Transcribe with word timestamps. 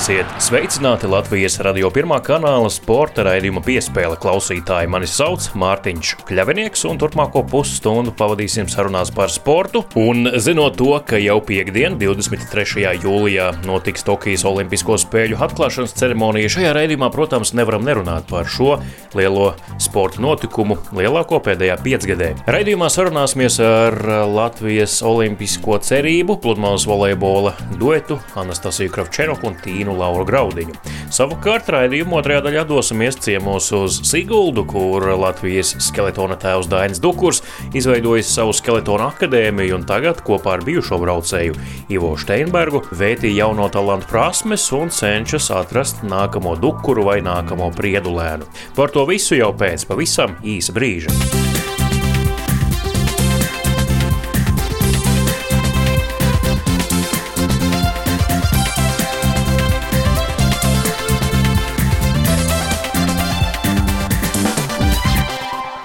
Esiet 0.00 0.30
sveicināti 0.40 1.04
Latvijas 1.12 1.58
radio 1.60 1.90
pirmā 1.92 2.22
kanāla 2.24 2.70
sporta 2.72 3.20
raidījuma 3.26 3.60
piespēle 3.60 4.16
klausītāji. 4.16 4.88
Mani 4.88 5.04
sauc 5.04 5.44
Mārtiņš 5.60 6.12
Kļavinieks, 6.24 6.86
un 6.88 6.96
turpmāko 7.02 7.42
pusstundu 7.44 8.14
pavadīsim 8.16 8.64
sarunās 8.72 9.12
par 9.12 9.28
sportu. 9.28 9.82
Un 10.00 10.30
zinot 10.40 10.78
to, 10.80 10.94
ka 11.04 11.20
jau 11.20 11.36
piekdien, 11.44 11.98
23. 12.00 12.94
jūlijā, 13.02 13.50
notiks 13.68 14.06
Tokijas 14.08 14.46
Olimpisko 14.48 14.96
spēļu 15.02 15.36
atklāšanas 15.44 15.92
ceremonija, 16.00 16.54
šajā 16.56 16.72
raidījumā, 16.78 17.12
protams, 17.12 17.52
nevaram 17.60 17.84
nerunāt 17.84 18.24
par 18.32 18.48
šo 18.48 18.78
lielo 19.12 19.50
sporta 19.76 20.24
notikumu, 20.24 20.78
lielāko 20.96 21.42
pēdējā 21.44 21.76
piecgadē. 21.84 22.30
Raidījumā 22.48 22.88
sarunāsimies 22.88 23.60
ar 23.68 24.00
Latvijas 24.32 24.96
Olimpisko 25.04 25.76
cerību, 25.84 26.40
pludmales 26.40 26.88
volejbola 26.88 27.52
duetu 27.76 28.16
Anastasiju 28.40 28.96
Kravčenoku 28.96 29.52
un 29.52 29.60
Tīnu 29.60 29.89
Lauru 29.98 30.26
Graudiņu. 30.28 30.76
Savukārt 31.10 31.68
raidījuma 31.74 32.20
otrajā 32.20 32.44
daļā 32.44 32.62
dosimies 32.68 33.18
ciemos 33.18 33.66
uz 33.74 33.98
Siguldu, 34.06 34.62
kur 34.68 35.08
Latvijas 35.18 35.72
skeletona 35.82 36.38
tēvs 36.38 36.70
Dainis 36.70 37.02
Dukurs 37.02 37.42
izveidojis 37.74 38.30
savu 38.30 38.54
skeletona 38.54 39.10
akadēmiju 39.10 39.80
un 39.80 39.86
tagad 39.88 40.22
kopā 40.26 40.58
ar 40.58 40.64
bijušo 40.66 41.00
braucēju 41.02 41.58
Ivo 41.90 42.14
Steinbergu 42.20 42.84
vētīja 42.94 43.44
jauno 43.44 43.66
talantu 43.74 44.10
prasmes 44.12 44.70
un 44.76 44.94
cenšas 44.94 45.50
atrast 45.58 46.06
nākamo 46.06 46.54
dukuru 46.60 47.08
vai 47.10 47.20
nākamo 47.26 47.72
priedulēnu. 47.74 48.46
Par 48.78 48.94
to 48.94 49.06
visu 49.10 49.38
jau 49.40 49.50
pēc 49.56 49.88
pavisam 49.90 50.38
īsa 50.46 50.76
brīža. 50.76 51.49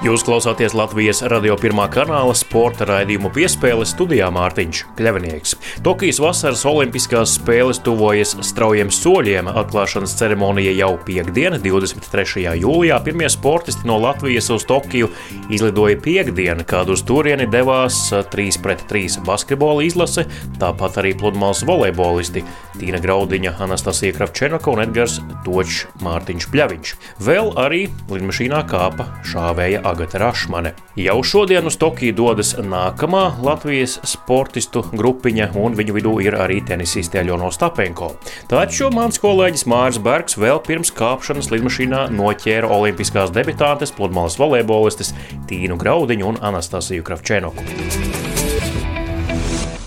Jūs 0.05 0.21
klausāties 0.21 0.75
Latvijas 0.77 1.23
radio 1.31 1.55
pirmā 1.57 1.87
kanāla 1.89 2.35
sporta 2.37 2.85
raidījumu 2.85 3.31
piespēles 3.33 3.95
studijā 3.95 4.27
Mārtiņš 4.29 4.81
Kļavinieks. 4.99 5.55
Tokijas 5.81 6.19
vasaras 6.21 6.61
olimpiskās 6.69 7.31
spēles 7.39 7.79
tuvojas 7.81 8.35
straujiem 8.45 8.91
soļiem. 8.93 9.49
Atklāšanas 9.49 10.13
ceremonija 10.19 10.75
jau 10.77 10.91
piekdiena, 11.07 11.57
23. 11.63 12.53
jūlijā. 12.61 12.99
Pirmie 13.07 13.31
sportisti 13.33 13.89
no 13.89 13.97
Latvijas 14.03 14.51
uz 14.53 14.67
Tokiju 14.69 15.09
izlidoja 15.49 15.97
piekdienu, 15.97 16.67
kad 16.69 16.91
uz 16.93 17.01
turieni 17.01 17.49
devās 17.49 18.03
3 18.13 18.61
pret 18.61 18.85
3 18.91 19.25
basketbola 19.25 19.87
izlase, 19.89 20.27
tāpat 20.61 21.01
arī 21.01 21.15
pludmales 21.17 21.65
volejbolisti 21.65 22.45
Tīna 22.77 23.01
Graudiņa, 23.01 23.55
Anastasija 23.65 24.13
Kravčenoka 24.19 24.69
un 24.69 24.85
Edgars 24.85 25.17
Točs 25.47 25.87
Mārtiņš 26.05 26.49
Pļaviņš. 26.53 26.95
Vēl 27.25 27.51
arī 27.65 27.87
lidmašīnā 28.13 28.61
kāpa 28.69 29.09
šāvēja 29.33 29.81
Agata 29.95 30.19
Rašmane. 30.19 30.73
Jau 30.99 31.23
šodien 31.23 31.67
uz 31.67 31.77
Tokiju 31.79 32.13
dodas 32.15 32.51
nākamā 32.59 33.37
Latvijas 33.43 33.95
sportistu 34.03 34.83
grupiņa, 34.91 35.53
un 35.55 35.77
viņu 35.77 35.95
vidū 35.95 36.13
ir 36.25 36.35
arī 36.35 36.59
tenisiste 36.67 37.23
Ļono 37.23 37.47
Stapenko. 37.55 38.11
Taču 38.51 38.91
mans 38.91 39.21
kolēģis 39.23 39.63
Mārs 39.71 40.01
Bergs 40.03 40.35
vēl 40.35 40.59
pirms 40.67 40.91
kāpšanas 40.95 41.47
lidmašīnā 41.53 42.09
noķēra 42.11 42.75
olimpiskās 42.75 43.31
debitantes, 43.31 43.95
pludmales 43.95 44.35
volejbolistes 44.41 45.15
Tīnu 45.47 45.79
Graudiņu 45.79 46.33
un 46.33 46.43
Anastasiju 46.51 47.07
Kravčenoku 47.07 48.34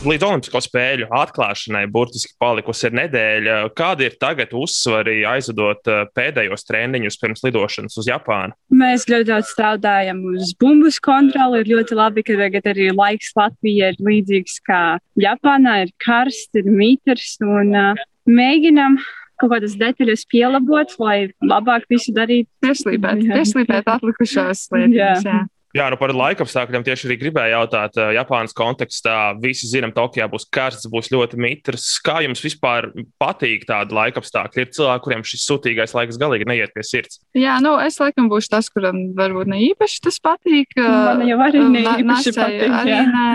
līdz 0.09 0.25
Olimpisko 0.27 0.61
spēļu 0.65 1.09
atklāšanai 1.15 1.85
burtiski 1.93 2.35
palikusi 2.41 2.89
ir 2.89 2.97
nedēļa. 2.99 3.57
Kādi 3.79 4.09
ir 4.09 4.17
tagad 4.21 4.55
uzsvari 4.57 5.21
aizvedot 5.29 5.91
eh, 5.91 6.05
pēdējos 6.17 6.67
treniņus 6.69 7.19
pirms 7.21 7.45
lidošanas 7.47 7.99
uz 8.01 8.09
Japānu? 8.09 8.57
Mēs 8.75 9.09
ļoti 9.11 9.29
daudz 9.31 9.53
strādājam 9.53 10.23
uz 10.35 10.55
bumbas 10.61 11.01
kontroli. 11.05 11.63
Ir 11.63 11.73
ļoti 11.77 11.99
labi, 11.99 12.25
ka 12.27 12.39
tagad 12.41 12.71
arī 12.73 12.91
laiks 12.95 13.35
Latvijā 13.39 13.93
ir 13.93 14.03
līdzīgs 14.09 14.59
kā 14.69 14.83
Japānā. 15.21 15.83
Ir 15.87 15.95
karsts, 16.05 16.51
ir 16.59 16.69
mitrs 16.73 17.37
un 17.45 17.75
uh, 17.77 18.09
mēģinam 18.29 18.99
kaut 19.39 19.53
kādas 19.53 19.77
detaļas 19.79 20.25
pielabot, 20.31 20.97
lai 21.03 21.19
labāk 21.45 21.87
visu 21.93 22.15
darītu. 22.17 22.51
Pieslīpēt, 22.65 23.23
pieslīpēt 23.29 23.93
atlikušās 23.95 24.67
lietas. 24.75 24.99
Jā. 24.99 25.15
Jā. 25.23 25.45
Jā, 25.77 25.85
nu 25.93 25.99
par 26.01 26.15
laikapstākļiem 26.17 26.85
tieši 26.87 27.09
arī 27.11 27.17
gribēju 27.21 27.53
jautāt. 27.53 27.99
Japānas 28.17 28.57
kontekstā 28.57 29.17
visi 29.43 29.69
zinām, 29.69 29.93
Tokijā 29.93 30.25
būs 30.33 30.47
karsts, 30.55 30.89
būs 30.89 31.11
ļoti 31.13 31.37
mitrs. 31.45 31.91
Kā 32.05 32.23
jums 32.25 32.41
vispār 32.45 32.89
patīk 33.21 33.67
tādi 33.69 33.97
laikapstākļi? 33.99 34.65
Ir 34.65 34.73
cilvēki, 34.79 35.05
kuriem 35.05 35.27
šis 35.29 35.45
sūtīgais 35.45 35.93
laiks 35.99 36.21
galīgi 36.21 36.49
neiet 36.49 36.73
pie 36.73 36.87
sirds. 36.89 37.21
Jā, 37.37 37.59
nu 37.65 37.75
es 37.85 38.01
laikam 38.01 38.31
būšu 38.33 38.55
tas, 38.57 38.73
kuram 38.73 39.11
varbūt 39.19 39.53
ne 39.53 39.61
īpaši 39.69 40.03
tas 40.09 40.17
patīk. 40.25 40.73
Man 40.81 41.27
jau 41.29 41.41
arī 41.45 41.65
ne 41.69 41.85
īpaši 41.85 42.37
patīk. 42.39 42.77
Arī 42.81 43.01
nē. 43.13 43.29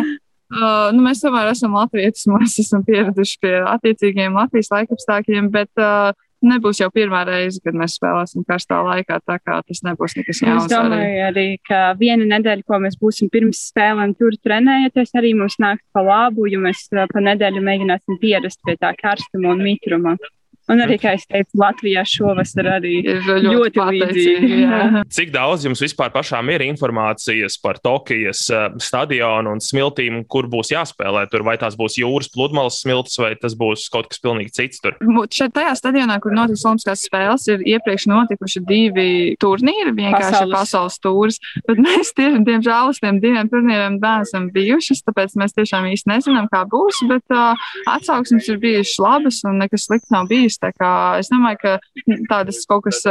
Uh, 0.54 0.92
nu, 0.94 1.02
mēs 1.02 1.22
tomēr 1.24 1.50
esam 1.50 1.74
latvieši, 1.74 2.30
mēs 2.34 2.60
esam 2.62 2.84
pieraduši 2.86 3.40
pie 3.42 3.56
attiecīgiem 3.62 4.36
Latvijas 4.38 4.70
laikapstākļiem, 4.74 5.50
bet 5.54 5.82
uh, 5.82 6.14
nebūs 6.46 6.82
jau 6.82 6.90
pirmā 6.94 7.24
reize, 7.28 7.62
kad 7.64 7.76
mēs 7.78 7.98
spēlēsim 8.00 8.46
karstā 8.48 8.82
laikā, 8.86 9.20
tā 9.28 9.40
kā 9.42 9.60
tas 9.66 9.84
nebūs 9.86 10.18
nekas 10.20 10.44
jauns. 10.44 10.68
Es 10.68 10.72
domāju 10.74 11.26
arī, 11.30 11.48
ka 11.68 11.82
viena 12.00 12.28
nedēļa, 12.36 12.66
ko 12.68 12.80
mēs 12.84 13.00
būsim 13.02 13.32
pirms 13.34 13.64
spēlēm 13.72 14.16
tur 14.20 14.38
trenējoties, 14.44 15.16
arī 15.20 15.34
mums 15.40 15.60
nāks 15.64 15.84
pa 15.96 16.04
labu, 16.06 16.48
jo 16.52 16.62
mēs 16.64 16.86
pa 16.92 17.26
nedēļu 17.30 17.64
mēģināsim 17.64 18.22
pierast 18.22 18.62
pie 18.68 18.78
tā 18.82 18.94
karstuma 19.00 19.54
un 19.56 19.64
mitruma. 19.66 20.18
Un 20.74 20.84
arī, 20.84 20.98
kā 21.02 21.14
es 21.18 21.26
teicu, 21.30 21.60
Latvijā 21.62 22.04
šovasar 22.08 22.70
arī 22.78 22.96
ir 23.04 23.22
ļoti, 23.24 23.46
ļoti 23.48 23.88
līdzīgi. 23.90 24.60
Cik 25.16 25.34
daudz 25.36 25.68
jums 25.68 25.84
vispār 25.84 26.14
pašām 26.14 26.50
ir 26.54 26.66
informācijas 26.66 27.60
par 27.64 27.80
Tokijas 27.84 28.46
uh, 28.54 28.68
stadionu 28.82 29.54
un 29.56 29.62
smiltīm, 29.64 30.24
kur 30.32 30.50
būs 30.52 30.74
jāspēlē? 30.74 31.26
Tur 31.32 31.46
vai 31.48 31.56
tās 31.62 31.78
būs 31.80 32.00
jūras 32.02 32.32
pludmales 32.34 32.80
smilts, 32.84 33.20
vai 33.22 33.34
tas 33.40 33.56
būs 33.60 33.86
kaut 33.94 34.10
kas 34.12 34.22
pilnīgi 34.24 34.56
cits? 34.58 34.82
Tur? 34.84 34.98
Šeit 35.34 35.54
tajā 35.56 35.76
stadionā, 35.80 36.20
kur 36.24 36.36
notiks 36.36 36.66
Olimpiskās 36.68 37.06
spēles, 37.08 37.48
ir 37.52 37.64
iepriekš 37.76 38.08
notikuši 38.12 38.64
divi 38.68 39.10
turnīri, 39.42 39.94
vienkārši 39.96 40.32
pasaules, 40.32 40.56
pasaules 40.58 41.00
tūris. 41.04 41.40
Bet 41.68 41.82
mēs 41.84 42.14
tieši, 42.18 42.42
diemžēl, 42.48 42.94
uz 42.94 43.02
tiem 43.04 43.20
diviem 43.24 43.50
turnīriem 43.52 44.00
neesam 44.34 44.50
bijušas, 44.54 45.04
tāpēc 45.08 45.36
mēs 45.40 45.56
tiešām 45.58 45.88
īsti 45.92 46.12
nezinām, 46.12 46.50
kā 46.52 46.64
būs. 46.70 47.04
Bet 47.10 47.36
uh, 47.36 47.60
atsauksmes 47.92 48.48
ir 48.50 48.60
bijušas 48.64 49.00
labas 49.04 49.42
un 49.48 49.60
nekas 49.62 49.88
slikts 49.88 50.14
nav 50.14 50.30
bijis. 50.32 50.60
Es 51.20 51.30
domāju, 51.32 51.60
ka 51.62 52.18
tādas 52.30 52.62
kaut 52.70 52.86
kas 52.88 53.02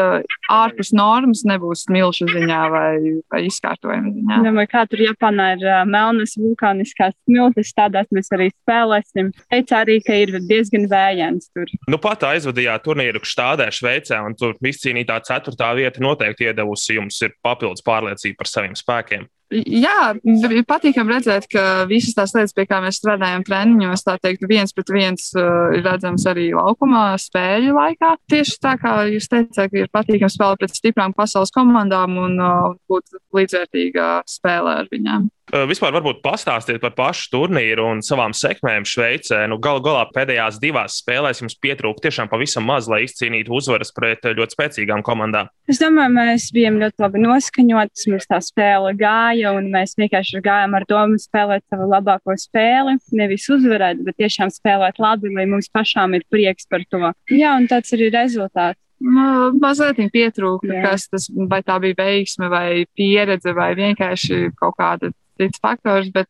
ārpus 0.53 0.93
normas 0.97 1.45
nebūs 1.49 1.85
milzu 1.93 2.29
ziņā 2.31 2.61
vai, 2.73 2.93
vai 3.33 3.43
izkārtojuma 3.49 4.13
ziņā. 4.15 4.41
Domāju, 4.47 4.71
kā 4.73 4.85
tur 4.91 5.05
Japānā 5.05 5.49
ir 5.57 5.67
melnas 5.91 6.37
vulkāniskās 6.41 7.15
smiltis, 7.25 7.75
tādās 7.77 8.09
mēs 8.15 8.33
arī 8.35 8.51
spēlēsim. 8.53 9.33
Teica 9.53 9.83
arī, 9.83 9.99
ka 10.05 10.17
ir 10.25 10.35
diezgan 10.49 10.89
vējains 10.91 11.51
tur. 11.53 11.71
Nu, 11.91 12.01
pat 12.03 12.27
aizvadījāt 12.33 12.87
turnīru 12.87 13.23
Štādē, 13.27 13.69
Šveicē, 13.75 14.21
un 14.27 14.37
tur 14.39 14.57
izcīnītā 14.73 15.21
ceturtā 15.27 15.73
vieta 15.79 16.03
noteikti 16.05 16.51
iedevusi 16.51 16.99
jums 16.99 17.21
ir 17.25 17.37
papildus 17.45 17.85
pārliecība 17.87 18.43
par 18.43 18.51
saviem 18.51 18.77
spēkiem. 18.79 19.29
Jā, 19.53 20.15
ir 20.25 20.65
patīkami 20.69 21.13
redzēt, 21.13 21.47
ka 21.53 21.85
visas 21.91 22.17
tās 22.17 22.33
lietas, 22.37 22.55
pie 22.57 22.65
kā 22.69 22.79
mēs 22.81 23.01
strādājam 23.03 23.45
treniņos, 23.45 24.05
tā 24.07 24.17
teikt, 24.23 24.47
viens 24.49 24.73
pret 24.73 24.93
viens 24.95 25.29
uh, 25.37 25.75
ir 25.77 25.85
redzams 25.85 26.25
arī 26.31 26.49
laukumā 26.57 27.11
spēļu 27.21 27.77
laikā. 27.77 28.15
Tieši 28.33 28.57
tā 28.63 28.77
kā 28.81 28.95
jūs 29.13 29.29
teicāt, 29.33 29.77
ir 29.77 29.93
patīkami 29.93 30.33
spēlēt 30.33 30.65
pret 30.65 30.79
stiprām 30.79 31.13
pasaules 31.17 31.53
komandām 31.53 32.17
un 32.23 32.41
uh, 32.41 32.73
būt 32.89 33.21
līdzvērtīgā 33.37 34.11
spēlē 34.39 34.81
ar 34.83 34.91
viņām. 34.93 35.29
Vispār 35.53 35.93
varbūt 35.93 36.23
pastāstiet 36.25 36.79
par 36.81 36.95
pašu 36.97 37.27
turnīru 37.35 37.85
un 37.85 37.99
savām 38.01 38.33
sekmēm 38.33 38.87
Šveicē. 38.89 39.43
Nu, 39.53 39.59
Galu 39.61 39.83
galā 39.85 40.07
pēdējās 40.09 40.57
divās 40.63 40.97
spēlēs 41.03 41.43
jums 41.43 41.59
pietrūka 41.61 42.07
tiešām 42.07 42.31
pavisam 42.33 42.65
maz, 42.65 42.89
lai 42.89 43.03
izcīnītu 43.05 43.53
uzvaras 43.53 43.93
pret 43.93 44.25
ļoti 44.25 44.57
spēcīgām 44.57 45.05
komandām. 45.05 45.51
Es 45.69 45.83
domāju, 45.83 46.15
mēs 46.17 46.49
bijām 46.57 46.81
ļoti 46.81 47.05
labi 47.05 47.25
noskaņoti, 47.27 48.09
mums 48.15 48.31
tā 48.33 48.41
spēle 48.41 48.95
gāja, 48.97 49.53
un 49.53 49.69
mēs 49.75 49.93
vienkārši 50.01 50.41
gājām 50.41 50.79
ar 50.81 50.89
domu 50.89 51.21
spēlēt 51.21 51.67
savu 51.69 51.93
labāko 51.93 52.39
spēli. 52.41 52.97
Nevis 53.21 53.51
uzvarēt, 53.53 54.01
bet 54.09 54.23
tiešām 54.25 54.49
spēlēt 54.57 55.05
labi, 55.05 55.35
lai 55.37 55.45
mums 55.53 55.69
pašām 55.69 56.17
ir 56.17 56.25
prieks 56.33 56.65
par 56.73 56.89
to. 56.89 57.13
Jā, 57.29 57.59
un 57.61 57.69
tāds 57.69 57.93
arī 57.93 58.09
rezultāts. 58.15 58.81
Nu, 59.03 59.51
mazliet 59.59 59.99
pietrūka, 60.15 60.79
kas 60.85 61.09
tas 61.11 61.27
vai 61.51 61.59
tā 61.67 61.77
bija 61.83 61.99
veiksme, 61.99 62.47
vai 62.49 62.85
pieredze, 62.97 63.51
vai 63.57 63.73
vienkārši 63.75 64.53
kaut 64.61 64.79
kāda 64.79 65.11
cits 65.41 65.61
faktors, 65.63 66.11
bet 66.15 66.29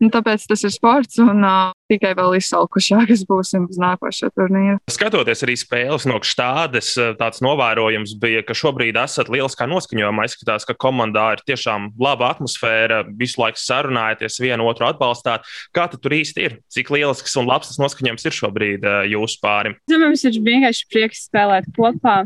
nu, 0.00 0.08
tāpēc 0.12 0.46
tas 0.50 0.64
ir 0.66 0.72
sports 0.74 1.20
un 1.22 1.44
tikai 1.90 2.12
vēl 2.18 2.36
izsalkušākas 2.38 3.24
būsim 3.28 3.66
uz 3.70 3.78
nākošo 3.80 4.30
turnīru. 4.36 4.78
Skatoties 4.90 5.42
arī 5.46 5.56
spēles 5.58 6.06
no 6.06 6.20
štādes, 6.22 6.92
tāds 7.18 7.42
novērojums 7.44 8.14
bija, 8.22 8.44
ka 8.46 8.54
šobrīd 8.56 8.98
esat 9.00 9.30
lieliskā 9.32 9.66
noskaņojumā. 9.70 10.28
Izskatās, 10.30 10.66
ka 10.68 10.76
komandā 10.78 11.26
ir 11.36 11.44
tiešām 11.50 11.90
laba 12.00 12.30
atmosfēra, 12.34 13.02
visu 13.18 13.42
laiku 13.42 13.58
sarunājaties, 13.62 14.38
vienu 14.42 14.68
otru 14.70 14.86
atbalstāt. 14.90 15.48
Kā 15.74 15.88
tur 15.90 16.14
īsti 16.14 16.46
ir? 16.46 16.58
Cik 16.70 16.92
lielisks 16.94 17.34
un 17.40 17.50
labs 17.50 17.72
tas 17.72 17.80
noskaņojums 17.82 18.28
ir 18.28 18.38
šobrīd 18.38 18.86
jūsu 19.10 19.42
pārim? 19.42 19.78
Mums 19.90 20.22
ir 20.28 20.38
vienkārši 20.46 20.86
prieks 20.92 21.26
spēlēt 21.26 21.66
kopā 21.76 22.22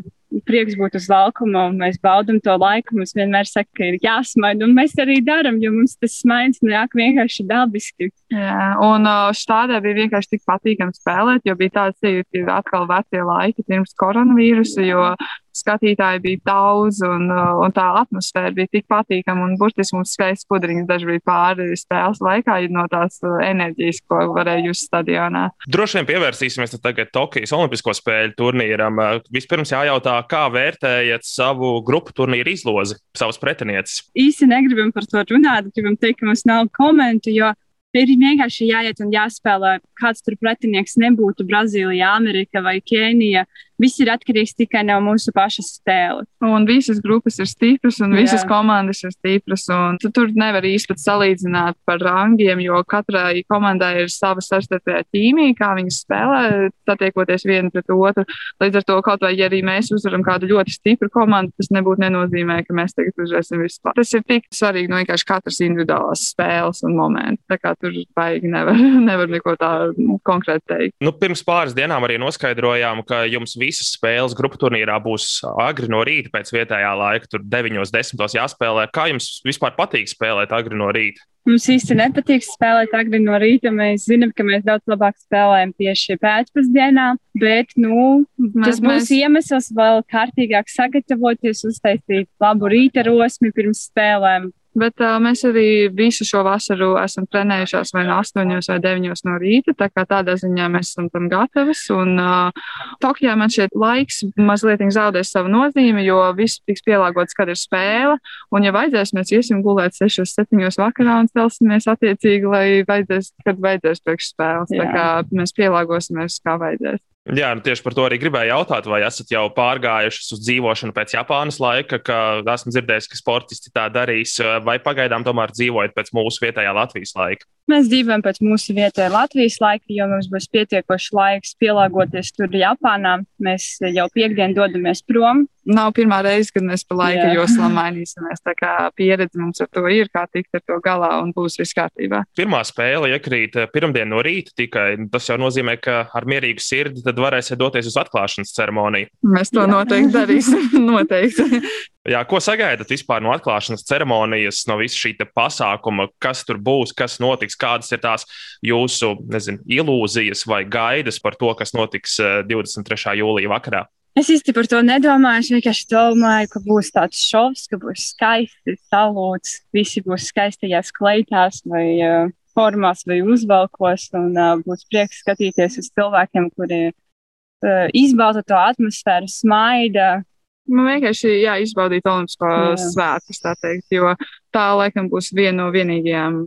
prieks 0.49 0.77
būt 0.79 0.97
uz 0.99 1.07
laukuma, 1.11 1.69
un 1.71 1.79
mēs 1.81 2.01
baudām 2.03 2.41
to 2.43 2.57
laiku. 2.59 2.97
Mums 2.99 3.15
vienmēr 3.17 3.49
saka, 3.49 3.69
ka 3.79 3.89
ir 3.93 3.99
jāsmaida, 4.03 4.67
un 4.67 4.75
mēs 4.77 4.97
arī 5.01 5.21
darām, 5.25 5.61
jo 5.63 5.73
mums 5.75 5.97
tas 6.01 6.19
smaids 6.23 6.63
nāk 6.65 6.97
vienkārši 6.99 7.47
dabiski. 7.51 8.11
Jā, 8.35 8.75
un 8.83 9.07
šādā 9.39 9.81
bija 9.85 10.03
vienkārši 10.03 10.35
tik 10.35 10.45
patīkami 10.49 10.97
spēlēt, 10.99 11.47
jo 11.47 11.57
bija 11.61 11.77
tāds, 11.79 12.03
ka 12.03 12.59
atkal 12.59 12.89
vecie 12.91 13.23
laiki 13.25 13.67
pirms 13.69 13.95
koronavīrusa, 14.01 14.85
jo 14.89 15.09
skatītāji 15.55 16.23
bija 16.25 16.41
daudz, 16.49 17.01
un, 17.07 17.29
uh, 17.33 17.61
un 17.65 17.75
tā 17.75 17.87
atmosfēra 18.01 18.53
bija 18.57 18.71
tik 18.73 18.87
patīkama. 18.91 19.53
Burtiski 19.61 19.97
mums 19.97 20.15
skaists 20.17 20.49
pudriņš 20.51 20.87
daži 20.89 21.09
bija 21.09 21.25
pāri 21.27 21.71
spēles 21.79 22.23
laikā 22.25 22.59
no 22.75 22.87
tās 22.93 23.21
uh, 23.25 23.39
enerģijas, 23.45 24.03
ko 24.09 24.21
varēja 24.35 24.69
just 24.69 24.89
stadionā. 24.89 25.47
Droši 25.71 26.01
vien 26.01 26.11
pievērsīsimies 26.13 26.77
tagad 26.79 27.13
Tokijas 27.15 27.55
Olimpisko 27.57 27.95
spēļu 27.97 28.37
turnīram. 28.39 29.01
Uh, 29.01 29.21
vispirms 29.35 29.75
jājautā, 29.75 30.17
kā 30.31 30.47
vērtējat 30.55 31.27
savu 31.29 31.77
grupu 31.87 32.15
turnīru 32.17 32.55
izlozi, 32.55 32.99
savus 33.17 33.41
pretinieces? 33.43 34.05
Īsti 34.19 34.51
negribam 34.51 34.93
par 34.95 35.07
to 35.11 35.23
runāt, 35.31 35.71
gribam 35.75 35.99
teikt, 36.01 36.23
ka 36.23 36.31
mums 36.31 36.47
nav 36.49 36.67
komentu, 36.75 37.33
jo 37.35 37.53
ir 37.95 38.11
vienkārši 38.19 38.69
jāiet 38.71 39.01
un 39.05 39.13
jāspēlē. 39.15 39.77
Kāds 40.01 40.25
tur 40.25 40.37
pretinieks 40.41 40.99
nebūtu 41.01 41.47
Brazīlija, 41.49 42.15
Amerika 42.19 42.63
vai 42.65 42.81
Kenija. 42.83 43.45
Viss 43.81 43.99
ir 44.03 44.11
atkarīgs 44.13 44.55
tikai 44.55 44.85
no 44.87 45.01
mūsu 45.03 45.33
pašas 45.35 45.73
spēles. 45.81 46.29
Un 46.45 46.67
visas 46.69 47.01
grupas 47.03 47.41
ir 47.43 47.49
stipras, 47.51 47.99
un 48.05 48.15
visas 48.15 48.45
Jā. 48.45 48.49
komandas 48.51 49.03
ir 49.03 49.15
stipras. 49.15 49.67
Tu 50.03 50.11
tur 50.15 50.31
nevar 50.37 50.67
īsti 50.67 50.97
salīdzināt 51.01 51.79
par 51.89 52.03
rangiem, 52.05 52.63
jo 52.63 52.79
katrai 52.87 53.43
komandai 53.51 54.05
ir 54.05 54.13
sava 54.13 54.45
savstarpējā 54.45 55.03
ķīmija, 55.15 55.57
kā 55.59 55.73
viņi 55.79 55.95
spēlē, 55.95 56.43
satiekoties 56.87 57.47
viena 57.49 57.73
pret 57.75 57.91
otru. 57.95 58.27
Līdz 58.63 58.81
ar 58.81 58.87
to, 58.87 58.99
kaut 59.07 59.25
vai 59.27 59.33
ja 59.35 59.49
arī 59.49 59.63
mēs 59.67 59.91
uzvaram 59.95 60.23
kādu 60.27 60.51
ļoti 60.53 60.77
stipru 60.77 61.11
komandu, 61.13 61.55
tas 61.59 61.73
nebūtu 61.75 62.05
nenozīmē, 62.05 62.61
ka 62.67 62.77
mēs 62.77 62.95
tagad 62.95 63.25
uzvarēsim 63.25 63.65
vispār. 63.65 63.97
Tas 63.99 64.13
ir 64.15 64.25
tik 64.29 64.47
svarīgi 64.55 64.93
no 64.93 65.01
vienkārši 65.01 65.29
katras 65.29 65.61
individuālās 65.65 66.29
spēles 66.31 66.85
un 66.87 66.97
momentu. 66.99 67.43
Tā 67.51 67.59
kā 67.61 67.75
tur 67.81 67.97
baigi 68.17 68.51
nevar, 68.51 68.79
nevar 69.09 69.31
neko 69.33 69.57
tādu 69.61 70.19
konkrēti 70.27 70.67
teikt. 70.71 70.97
Nu, 71.05 71.15
pirms 71.19 71.45
pāris 71.47 71.77
dienām 71.77 72.07
arī 72.07 72.21
noskaidrojām, 72.23 73.03
ka 73.09 73.25
jums 73.31 73.57
visas 73.65 73.95
spēles 73.97 74.37
grupu 74.39 74.61
turnīrā 74.61 75.01
būs 75.03 75.41
agri 75.65 75.91
no 75.91 76.05
rīta 76.07 76.33
pēc 76.35 76.53
vietējā 76.55 76.95
laika, 77.01 77.31
tur 77.31 77.45
9, 77.45 77.81
10 77.95 78.37
jāspēlē. 78.39 78.89
Kā 78.95 79.09
jums 79.11 79.39
vispār 79.47 79.75
patīk 79.79 80.11
spēlēt 80.13 80.53
agri 80.55 80.79
no 80.79 80.93
rīta? 80.95 81.25
Mums 81.45 81.67
īsti 81.69 81.93
nepatīk 81.99 82.41
spēlēt 82.47 82.95
agri 82.97 83.19
no 83.21 83.37
rīta. 83.41 83.69
Mēs 83.75 84.07
zinām, 84.09 84.31
ka 84.33 84.47
mēs 84.49 84.63
daudz 84.65 84.89
labāk 84.89 85.19
spēlējam 85.21 85.75
tieši 85.77 86.17
pēcpusdienā, 86.23 87.09
bet 87.37 87.75
nu, 87.77 88.25
tas 88.65 88.81
būs 88.81 89.11
mēs... 89.11 89.11
iemesls 89.13 89.69
vēl 89.77 90.01
kārtīgāk 90.09 90.73
sagatavoties, 90.73 91.67
uztaisīt 91.69 92.31
labu 92.41 92.73
rīta 92.73 93.05
rosmi 93.05 93.53
pirms 93.53 93.85
spēlēm. 93.91 94.49
Bet 94.75 94.99
uh, 95.03 95.17
mēs 95.23 95.45
arī 95.47 95.87
visu 95.95 96.27
šo 96.27 96.43
vasaru 96.47 96.95
esam 96.99 97.29
trenējušās 97.31 97.93
vai 97.95 98.03
no 98.09 98.17
8 98.19 98.51
vai 98.69 98.79
9 98.83 99.23
no 99.29 99.37
rīta. 99.39 99.75
Tā 99.79 99.87
kā 99.93 100.03
tādā 100.11 100.35
ziņā 100.41 100.67
mēs 100.73 100.91
esam 100.91 101.07
tam 101.15 101.29
gatavi. 101.31 101.77
Un 101.95 102.19
uh, 102.19 102.67
Tokijā 103.05 103.37
man 103.39 103.53
šķiet 103.55 103.77
laiks 103.79 104.25
mazliet 104.35 104.83
zaudēs 104.95 105.31
savu 105.31 105.53
nozīmi, 105.53 106.03
jo 106.07 106.19
viss 106.35 106.63
tiks 106.67 106.83
pielāgots, 106.87 107.39
kad 107.39 107.53
ir 107.53 107.59
spēle. 107.61 108.19
Un, 108.51 108.67
ja 108.67 108.75
vajadzēs, 108.75 109.15
mēs 109.15 109.31
iesim 109.37 109.63
gulēt 109.63 109.95
6, 109.95 110.27
7 110.27 110.67
vakarā 110.83 111.21
un 111.23 111.31
celsimies 111.31 111.87
attiecīgi, 111.95 112.51
lai 112.51 112.67
vajadzēs, 112.89 113.33
kad 113.47 113.63
vajadzēs 113.63 114.03
priekšspēles. 114.05 114.75
Tā 114.75 114.91
kā 114.91 115.09
mēs 115.31 115.55
pielāgosimies, 115.55 116.43
kā 116.43 116.59
vajadzēs. 116.59 117.03
Jā, 117.25 117.55
nu 117.57 117.63
tieši 117.65 117.81
par 117.81 117.95
to 117.97 118.03
arī 118.05 118.19
gribēju 118.21 118.51
jautāt, 118.51 118.85
vai 118.85 118.99
esat 119.07 119.31
jau 119.33 119.47
pārgājuši 119.57 120.35
uz 120.37 120.41
dzīvošanu 120.45 120.93
pēc 120.93 121.15
Japānas 121.17 121.57
laika, 121.63 121.97
ka 122.05 122.19
esmu 122.53 122.75
dzirdējis, 122.75 123.09
ka 123.09 123.17
sportisti 123.17 123.73
tā 123.73 123.87
darīs, 123.93 124.35
vai 124.67 124.77
pagaidām 124.85 125.25
tomēr 125.25 125.55
dzīvojat 125.57 125.97
pēc 125.97 126.13
mūsu 126.13 126.45
vietējā 126.45 126.75
Latvijas 126.77 127.15
laika? 127.17 127.49
Mēs 127.73 127.89
dzīvojam 127.89 128.27
pēc 128.27 128.43
mūsu 128.45 128.77
vietējā 128.77 129.09
Latvijas 129.15 129.57
laika, 129.65 129.89
jo 129.97 130.11
mums 130.11 130.29
būs 130.29 130.51
pietiekoši 130.53 131.17
laiks 131.17 131.57
pielāgoties 131.65 132.35
tur 132.37 132.53
Japānā. 132.61 133.17
Mēs 133.41 133.79
jau 133.89 134.05
piekdien 134.13 134.53
dodamies 134.53 135.01
prom. 135.09 135.47
Nav 135.65 135.95
pirmā 135.97 136.19
reize, 136.25 136.53
kad 136.53 136.65
mēs 136.67 136.85
pa 136.85 136.97
laika 136.99 137.31
joslām 137.33 137.73
mainīsimies. 137.79 138.43
Tā 138.45 138.53
kā 138.59 138.73
pieredze 138.97 139.41
mums 139.41 139.63
ar 139.65 139.71
to 139.73 139.85
ir, 139.89 140.11
kā 140.13 140.27
tikt 140.29 140.59
ar 140.59 140.65
to 140.67 140.77
galā 140.85 141.11
un 141.23 141.33
būs 141.37 141.57
viss 141.61 141.77
kārtībā. 141.77 142.25
Pirmā 142.37 142.61
spēle 142.69 143.13
iekrīt 143.15 143.57
eh, 143.57 143.71
pirmdien 143.73 144.11
no 144.13 144.21
rīta 144.25 144.53
tikai. 144.59 144.89
Tas 145.13 145.31
jau 145.31 145.39
nozīmē, 145.41 145.79
ka 145.81 146.03
ar 146.13 146.29
mierīgu 146.29 146.63
sirdi 146.63 147.05
tad 147.05 147.21
varēsiet 147.21 147.61
doties 147.61 147.89
uz 147.89 147.99
atklāšanas 148.05 148.53
ceremoniju. 148.57 149.09
Mēs 149.35 149.55
to 149.55 149.65
Jā. 149.65 149.71
noteikti 149.73 150.15
darīsim. 150.15 150.71
noteikti. 150.91 151.63
Jā, 152.05 152.21
ko 152.29 152.37
sagaidat 152.45 152.91
vispār 152.93 153.23
no 153.25 153.33
atklāšanas 153.33 153.87
ceremonijas, 153.89 154.67
no 154.69 154.77
visa 154.77 154.99
šī 155.01 155.15
pasākuma, 155.33 156.11
kas 156.21 156.43
tur 156.45 156.59
būs, 156.61 156.93
kas 156.93 157.17
notiks, 157.23 157.57
kādas 157.57 157.89
ir 157.97 158.03
tās 158.03 158.29
jūsu 158.61 159.15
nezinu, 159.33 159.65
ilūzijas 159.81 160.45
vai 160.51 160.67
gaidas 160.69 161.17
par 161.25 161.39
to, 161.41 161.49
kas 161.57 161.73
notiks 161.73 162.19
23. 162.21 163.01
Eh, 163.15 163.21
jūlijā 163.23 163.49
vakarā? 163.57 163.87
Es 164.15 164.29
īsti 164.31 164.55
par 164.55 164.69
to 164.71 164.79
nedomāju. 164.87 165.43
Es 165.43 165.51
vienkārši 165.51 165.89
domāju, 165.91 166.51
ka 166.53 166.63
būs 166.63 166.93
tāds 166.95 167.23
šovs, 167.27 167.65
ka 167.71 167.79
būs 167.83 168.11
skaisti 168.13 168.77
salūts, 168.91 169.57
visi 169.75 170.05
būs 170.05 170.29
skaistajās 170.31 170.93
kleitās 170.95 171.65
vai 171.67 171.87
uh, 171.99 172.29
formās 172.55 173.03
vai 173.09 173.19
uzvalkos, 173.27 174.11
un 174.15 174.31
uh, 174.39 174.53
būs 174.63 174.87
prieks 174.87 175.25
skatīties 175.25 175.81
uz 175.83 175.91
cilvēkiem, 175.99 176.47
kuri 176.55 176.85
uh, 176.93 177.89
izbauda 177.91 178.45
to 178.47 178.61
atmosfēru, 178.61 179.31
smaida, 179.31 180.23
Man 180.65 180.87
vienkārši 180.89 181.29
jā, 181.43 181.59
izbaudīt 181.61 182.07
Olimpisko 182.09 182.49
svētkus, 182.81 183.41
tā 183.43 183.53
teikt, 183.61 183.85
jo 183.93 184.15
tā 184.55 184.71
laikam 184.79 185.11
būs 185.13 185.29
viena 185.37 185.59
no 185.59 185.67
vienīgajām 185.75 186.39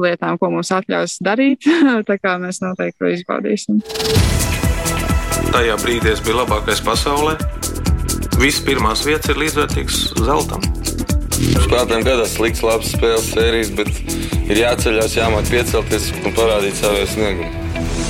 lietām, 0.00 0.38
ko 0.40 0.48
mums 0.54 0.72
atļaus 0.72 1.18
darīt. 1.24 1.68
tā 2.08 2.16
kā 2.22 2.38
mēs 2.40 2.62
noteikti 2.64 3.02
to 3.02 3.12
izbaudīsim. 3.18 3.82
Tajā 5.52 5.76
brīdī 5.82 6.12
es 6.14 6.22
biju 6.24 6.40
labākais 6.42 6.82
pasaulē. 6.84 7.36
Visas 8.38 8.62
pirmās 8.66 9.04
vietas 9.06 9.32
ir 9.32 9.40
līdzvērtīgas 9.42 10.02
zeltam. 10.22 10.62
Spēlētājiem 11.38 12.04
gadās 12.06 12.34
slikts, 12.34 12.64
labs 12.66 12.92
spēles 12.94 13.30
sērijas, 13.32 13.72
bet 13.78 13.90
ir 14.48 14.60
jāceļās, 14.64 15.16
jāmāk 15.18 15.50
piecelties 15.50 16.10
un 16.22 16.36
parādīt 16.36 16.78
savu 16.78 17.06
sniegumu. 17.10 17.50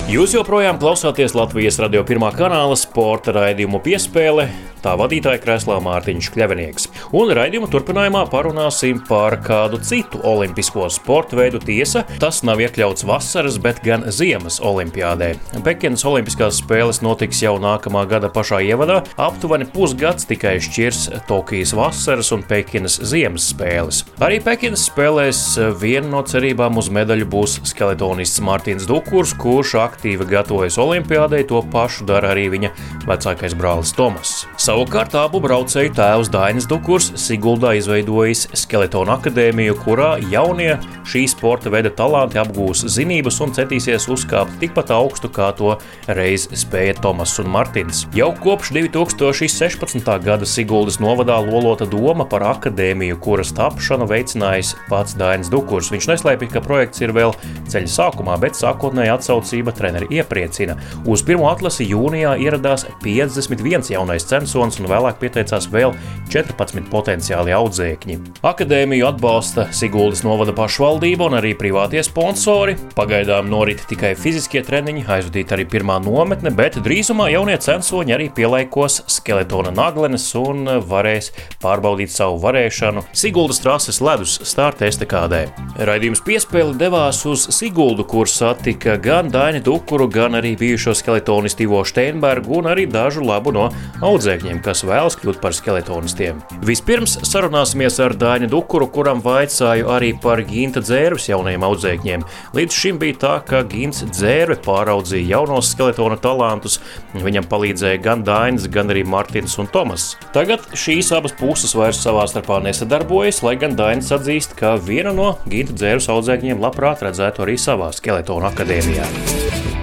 Jūs 0.08 0.32
joprojām 0.32 0.78
klausāties 0.80 1.34
Latvijas 1.36 1.76
radio 1.82 2.00
pirmā 2.08 2.30
kanāla 2.32 2.76
sporta 2.80 3.34
raidījumu 3.36 3.82
piespēle. 3.84 4.46
Tā 4.84 4.94
vadītāja 4.98 5.40
krēslā 5.42 5.78
Mārtiņš 5.82 6.30
Kļavinieks. 6.34 6.88
Un 7.18 7.32
raidījuma 7.34 7.68
turpinājumā 7.72 8.24
parunāsim 8.30 9.00
par 9.08 9.38
kādu 9.44 9.80
citu 9.82 10.20
olimpisko 10.26 10.86
sporta 10.92 11.38
veidu. 11.38 11.60
Tiesa, 11.68 12.04
tas 12.22 12.40
nav 12.46 12.62
iekļauts 12.62 13.04
vasaras, 13.08 13.58
bet 13.62 13.82
gan 13.84 14.06
ziemas 14.14 14.60
olimpiādē. 14.64 15.32
Pekinas 15.66 16.04
Olimpiskās 16.08 16.60
spēles 16.62 17.02
notiks 17.04 17.42
jau 17.42 17.56
nākamā 17.60 18.04
gada 18.08 18.30
pašā 18.32 18.60
ievadā. 18.64 19.00
Aptuveni 19.20 19.66
pusgads 19.72 20.28
tikai 20.28 20.56
šķirs 20.62 21.02
Tokijas 21.28 21.74
vasaras 21.76 22.30
un 22.36 22.44
Pekinas 22.46 23.00
ziemas 23.10 23.50
spēles. 23.52 24.04
Arī 24.24 24.38
Pekinas 24.44 24.86
spēlēs 24.88 25.42
viena 25.80 26.08
no 26.14 26.22
cerībām 26.26 26.78
uz 26.80 26.90
medaļu 26.94 27.28
būs 27.28 27.58
skeletonists 27.68 28.42
Mārtiņš 28.44 28.88
Dukurs, 28.88 29.34
kurš 29.38 29.74
aktīvi 29.82 30.28
gatavojas 30.30 30.78
Olimpiādai, 30.80 31.44
to 31.48 31.60
pašu 31.72 32.06
dara 32.08 32.32
arī 32.34 32.48
viņa 32.54 32.72
vecākais 33.08 33.56
brālis 33.58 33.92
Tomas. 33.96 34.38
Savukārt 34.68 35.14
abu 35.16 35.38
braucēju 35.40 35.94
tēvs 35.96 36.28
Dainis 36.28 36.66
Dukurs 36.68 37.06
Siguldā 37.16 37.70
izveidojis 37.78 38.42
Skeletonu 38.52 39.14
akadēmiju, 39.14 39.78
kurā 39.80 40.10
jaunie 40.28 40.74
šī 41.08 41.22
sporta 41.32 41.72
veida 41.72 41.88
talanti 41.96 42.36
apgūs 42.36 42.82
zinības 42.92 43.40
un 43.40 43.54
centīsies 43.56 44.10
uzkāpt 44.12 44.58
tikpat 44.60 44.92
augstu, 44.92 45.30
kā 45.32 45.48
to 45.56 45.72
reiz 46.12 46.44
spēja 46.52 46.98
Tomas 47.00 47.32
un 47.40 47.48
Martins. 47.48 48.02
Jau 48.12 48.28
kopš 48.36 48.74
2016. 48.76 50.12
gada 50.26 50.44
Siguldas 50.46 51.00
novadā 51.00 51.40
lolota 51.40 51.88
doma 51.88 52.28
par 52.28 52.44
akadēmiju, 52.50 53.16
kuras 53.24 53.54
tapšanu 53.56 54.04
veicinājis 54.12 54.74
pats 54.92 55.16
Dainis 55.16 55.48
Dukurs. 55.48 55.88
Viņš 55.96 56.10
neslēpja, 56.12 56.50
ka 56.58 56.64
projekts 56.68 57.00
ir 57.00 57.16
vēl 57.16 57.32
ceļa 57.72 57.94
sākumā, 57.96 58.36
bet 58.44 58.60
sākotnēji 58.60 59.16
atsaucas 59.16 59.48
apmācība 59.48 59.72
treneri 59.72 60.08
iepriecina. 60.10 60.76
Uz 61.06 61.22
pirmo 61.24 61.48
atlasi 61.50 61.86
jūnijā 61.88 62.36
ieradās 62.38 62.86
51 63.02 63.90
jaunais 63.92 64.24
censons 64.58 64.80
un 64.82 64.88
vēlāk 64.90 65.18
pieteicās 65.20 65.68
vēl 65.70 65.92
14 66.28 66.88
potenciāli 66.90 67.54
audzēkņi. 67.54 68.16
Akadēmiju 68.46 69.06
atbalsta 69.08 69.68
Siguldas 69.72 70.24
novada 70.26 70.52
pašvaldība 70.56 71.28
un 71.28 71.38
arī 71.38 71.54
privātie 71.56 72.02
sponsori. 72.04 72.74
Pagaidām 72.98 73.48
norit 73.48 73.84
tikai 73.88 74.14
fiziskie 74.18 74.62
treniņi, 74.66 75.06
aizvadīta 75.08 75.56
arī 75.56 75.64
pirmā 75.70 75.98
nometne, 76.04 76.50
bet 76.54 76.80
drīzumā 76.84 77.30
jaunie 77.32 77.56
censoņi 77.62 78.16
arī 78.16 78.28
pielaikos 78.34 79.02
skeletona 79.08 79.72
naglenes 79.74 80.26
un 80.38 80.66
varēs 80.88 81.30
pārbaudīt 81.62 82.12
savu 82.12 82.40
varēšanu 82.42 83.06
Siguldas 83.16 83.62
trases 83.62 84.02
ledus 84.04 84.38
starta 84.48 84.88
estekādē. 84.88 85.44
Raidījums 85.78 86.24
piespēli 86.26 86.76
devās 86.80 87.22
uz 87.30 87.46
Siguldu, 87.54 88.04
kur 88.08 88.28
satika 88.28 88.98
gan 89.00 89.30
Daini 89.32 89.62
Dukuru, 89.64 90.10
gan 90.12 90.36
arī 90.40 90.56
bijušo 90.58 90.96
skeletonistu 90.98 91.68
Ivo 91.68 91.84
Steinbergu 91.88 92.58
un 92.58 92.72
arī 92.74 92.88
dažu 92.90 93.24
labu 93.24 93.54
no 93.54 93.68
audzēkņiem, 94.04 94.47
kas 94.64 94.80
vēlas 94.88 95.16
kļūt 95.20 95.40
par 95.42 95.54
skeletonistiem. 95.56 96.40
Vispirms 96.66 97.18
sarunāsimies 97.28 97.98
ar 98.02 98.14
Daini 98.18 98.48
Dukuru, 98.50 98.88
kuram 98.92 99.20
vaicāju 99.24 99.90
arī 99.92 100.14
par 100.22 100.40
Ginta 100.48 100.80
dzērus 100.84 101.28
jaunajiem 101.28 101.66
audzēkņiem. 101.68 102.24
Līdz 102.56 102.78
šim 102.80 103.00
bija 103.02 103.18
tā, 103.24 103.34
ka 103.44 103.62
Gints 103.68 104.06
dzērve 104.08 104.58
pāraudzīja 104.64 105.36
jaunos 105.36 105.72
skeletona 105.74 106.18
talantus. 106.22 106.78
Viņam 107.12 107.48
palīdzēja 107.50 108.02
gan 108.04 108.24
Dainis, 108.26 108.68
gan 108.72 108.88
arī 108.92 109.04
Martins 109.04 109.58
un 109.60 109.68
Tomas. 109.72 110.10
Tagad 110.36 110.64
šīs 110.72 111.12
abas 111.16 111.36
puses 111.38 111.76
vairs 111.78 112.00
savā 112.04 112.24
starpā 112.30 112.62
nesadarbojas, 112.64 113.42
lai 113.46 113.58
gan 113.60 113.76
Dainis 113.78 114.12
atzīst, 114.16 114.56
ka 114.58 114.76
viena 114.80 115.12
no 115.16 115.34
Ginta 115.48 115.76
dzērus 115.76 116.08
audzēkņiem 116.16 116.64
labprāt 116.64 117.04
redzētu 117.06 117.44
arī 117.44 117.58
savā 117.60 117.92
skeletona 117.96 118.52
akadēmijā 118.54 119.77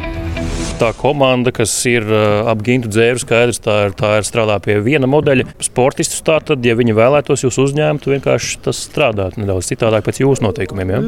tā 0.80 0.90
komanda, 0.98 1.52
kas 1.56 1.72
ir 1.88 2.06
uh, 2.10 2.50
ap 2.52 2.62
gintu 2.66 2.90
dzēru, 2.92 3.22
skaidrs, 3.22 3.62
tā 3.64 3.76
ir, 3.88 3.96
tā 3.98 4.16
ir 4.20 4.28
strādā 4.28 4.58
pie 4.64 4.78
viena 4.84 5.08
modeļa. 5.10 5.48
Sportistus 5.64 6.24
tā 6.26 6.38
tad, 6.44 6.66
ja 6.66 6.76
viņi 6.78 6.96
vēlētos 6.98 7.46
jūs 7.46 7.60
uzņemt, 7.64 8.08
vienkārši 8.12 8.60
tas 8.66 8.82
strādāt 8.90 9.40
nedaudz 9.40 9.70
citādāk 9.72 10.06
pēc 10.08 10.22
jūsu 10.24 10.44
noteikumiem. 10.46 10.92
Ja? 10.92 11.02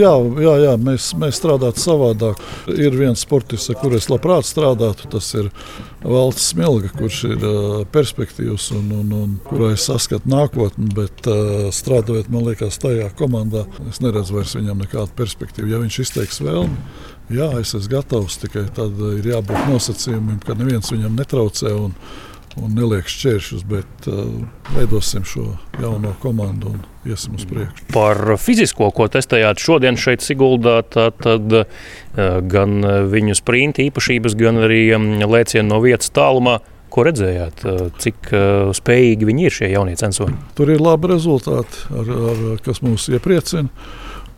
Jā, 0.00 0.14
jā, 0.46 0.56
jā 0.64 0.74
mēs, 0.80 1.10
mēs 1.20 1.40
strādājam 1.40 1.80
savādāk. 1.80 2.40
Ir 2.72 2.96
viens 2.96 3.24
sportists, 3.26 3.72
ar 3.72 3.80
kuriem 3.82 4.00
es 4.00 4.08
labprāt 4.12 4.48
strādātu, 4.48 5.10
tas 5.12 5.28
ir 5.36 5.50
Valds 6.00 6.46
Smilga, 6.50 6.92
kurš 6.96 7.20
ir 7.28 7.44
uh, 7.44 7.80
perspektīvs 7.92 8.70
un, 8.78 8.90
un, 9.02 9.14
un 9.18 9.38
kurai 9.44 9.74
es 9.76 9.84
saskatu 9.90 10.30
nākotni, 10.32 10.88
bet 10.96 11.28
uh, 11.28 11.68
strādājot, 11.74 12.30
man 12.32 12.48
liekas, 12.48 12.80
tajā 12.80 13.10
komandā, 13.18 13.66
es 13.90 14.00
neredzu 14.00 14.38
vairs 14.38 14.56
viņam 14.56 14.80
nekādu 14.86 15.12
perspektīvu. 15.18 15.68
Ja 15.74 15.82
viņš 15.82 16.00
izteiks 16.06 16.40
vēlmi, 16.40 16.78
Jā, 17.30 17.46
es 17.60 17.70
esmu 17.76 17.92
gatavs, 17.92 18.40
tikai 18.42 18.64
tad 18.74 18.98
ir 19.14 19.28
jābūt 19.30 19.68
nosacījumiem, 19.70 20.40
ka 20.42 20.56
neviens 20.58 20.90
viņam 20.90 21.14
netraucē 21.14 21.70
un, 21.78 21.92
un 22.58 22.72
neliek 22.74 23.06
šķēršļus, 23.06 23.62
bet 23.70 24.08
uh, 24.10 24.24
veidosim 24.74 25.22
šo 25.28 25.44
jauno 25.78 26.10
komandu 26.24 26.72
un 26.74 26.80
iesim 27.06 27.38
uz 27.38 27.46
priekšu. 27.46 27.86
Par 27.94 28.18
fizisko, 28.42 28.90
ko 28.96 29.06
testējāt 29.14 29.62
šodien 29.62 30.00
šeit 30.00 30.26
Siguldā, 30.26 30.80
tad, 30.90 31.22
tad 31.22 31.54
uh, 31.60 31.70
gan 32.50 32.82
viņu 33.14 33.38
sprinta 33.38 33.84
īpašības, 33.86 34.34
gan 34.40 34.58
arī 34.66 34.82
um, 34.98 35.08
lēcienu 35.22 35.70
no 35.70 35.80
vietas 35.86 36.10
tālumā. 36.16 36.58
Ko 36.90 37.04
redzējāt, 37.06 37.62
cik 38.02 38.32
uh, 38.34 38.72
spējīgi 38.74 39.26
viņi 39.28 39.44
ir 39.46 39.54
šie 39.54 39.68
jaunie 39.70 39.94
censori? 39.94 40.34
Tur 40.58 40.72
ir 40.74 40.82
labi 40.82 41.12
rezultāti, 41.12 41.84
ar, 41.94 42.10
ar, 42.32 42.40
kas 42.66 42.82
mūs 42.82 43.06
iepriecina. 43.14 43.70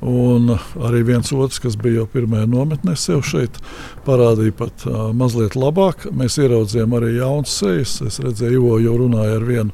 Un 0.03 0.57
arī 0.83 1.05
viens 1.07 1.31
otrs, 1.31 1.61
kas 1.63 1.77
bija 1.79 2.01
jau 2.01 2.09
pirmajā 2.11 2.49
nometnē, 2.51 2.97
sev 2.99 3.21
šeit 3.23 3.61
parādīja 4.03 4.55
pat 4.59 4.87
uh, 4.89 5.13
mazliet 5.15 5.55
labāk. 5.55 6.09
Mēs 6.11 6.41
ieraudzījām 6.43 6.97
arī 6.99 7.13
jaunas 7.21 7.55
sejas. 7.61 8.01
Es 8.03 8.19
redzēju, 8.23 8.59
Ivo 8.59 8.81
jau 8.83 8.97
runāja 8.99 9.37
ar 9.39 9.47
vienu, 9.47 9.71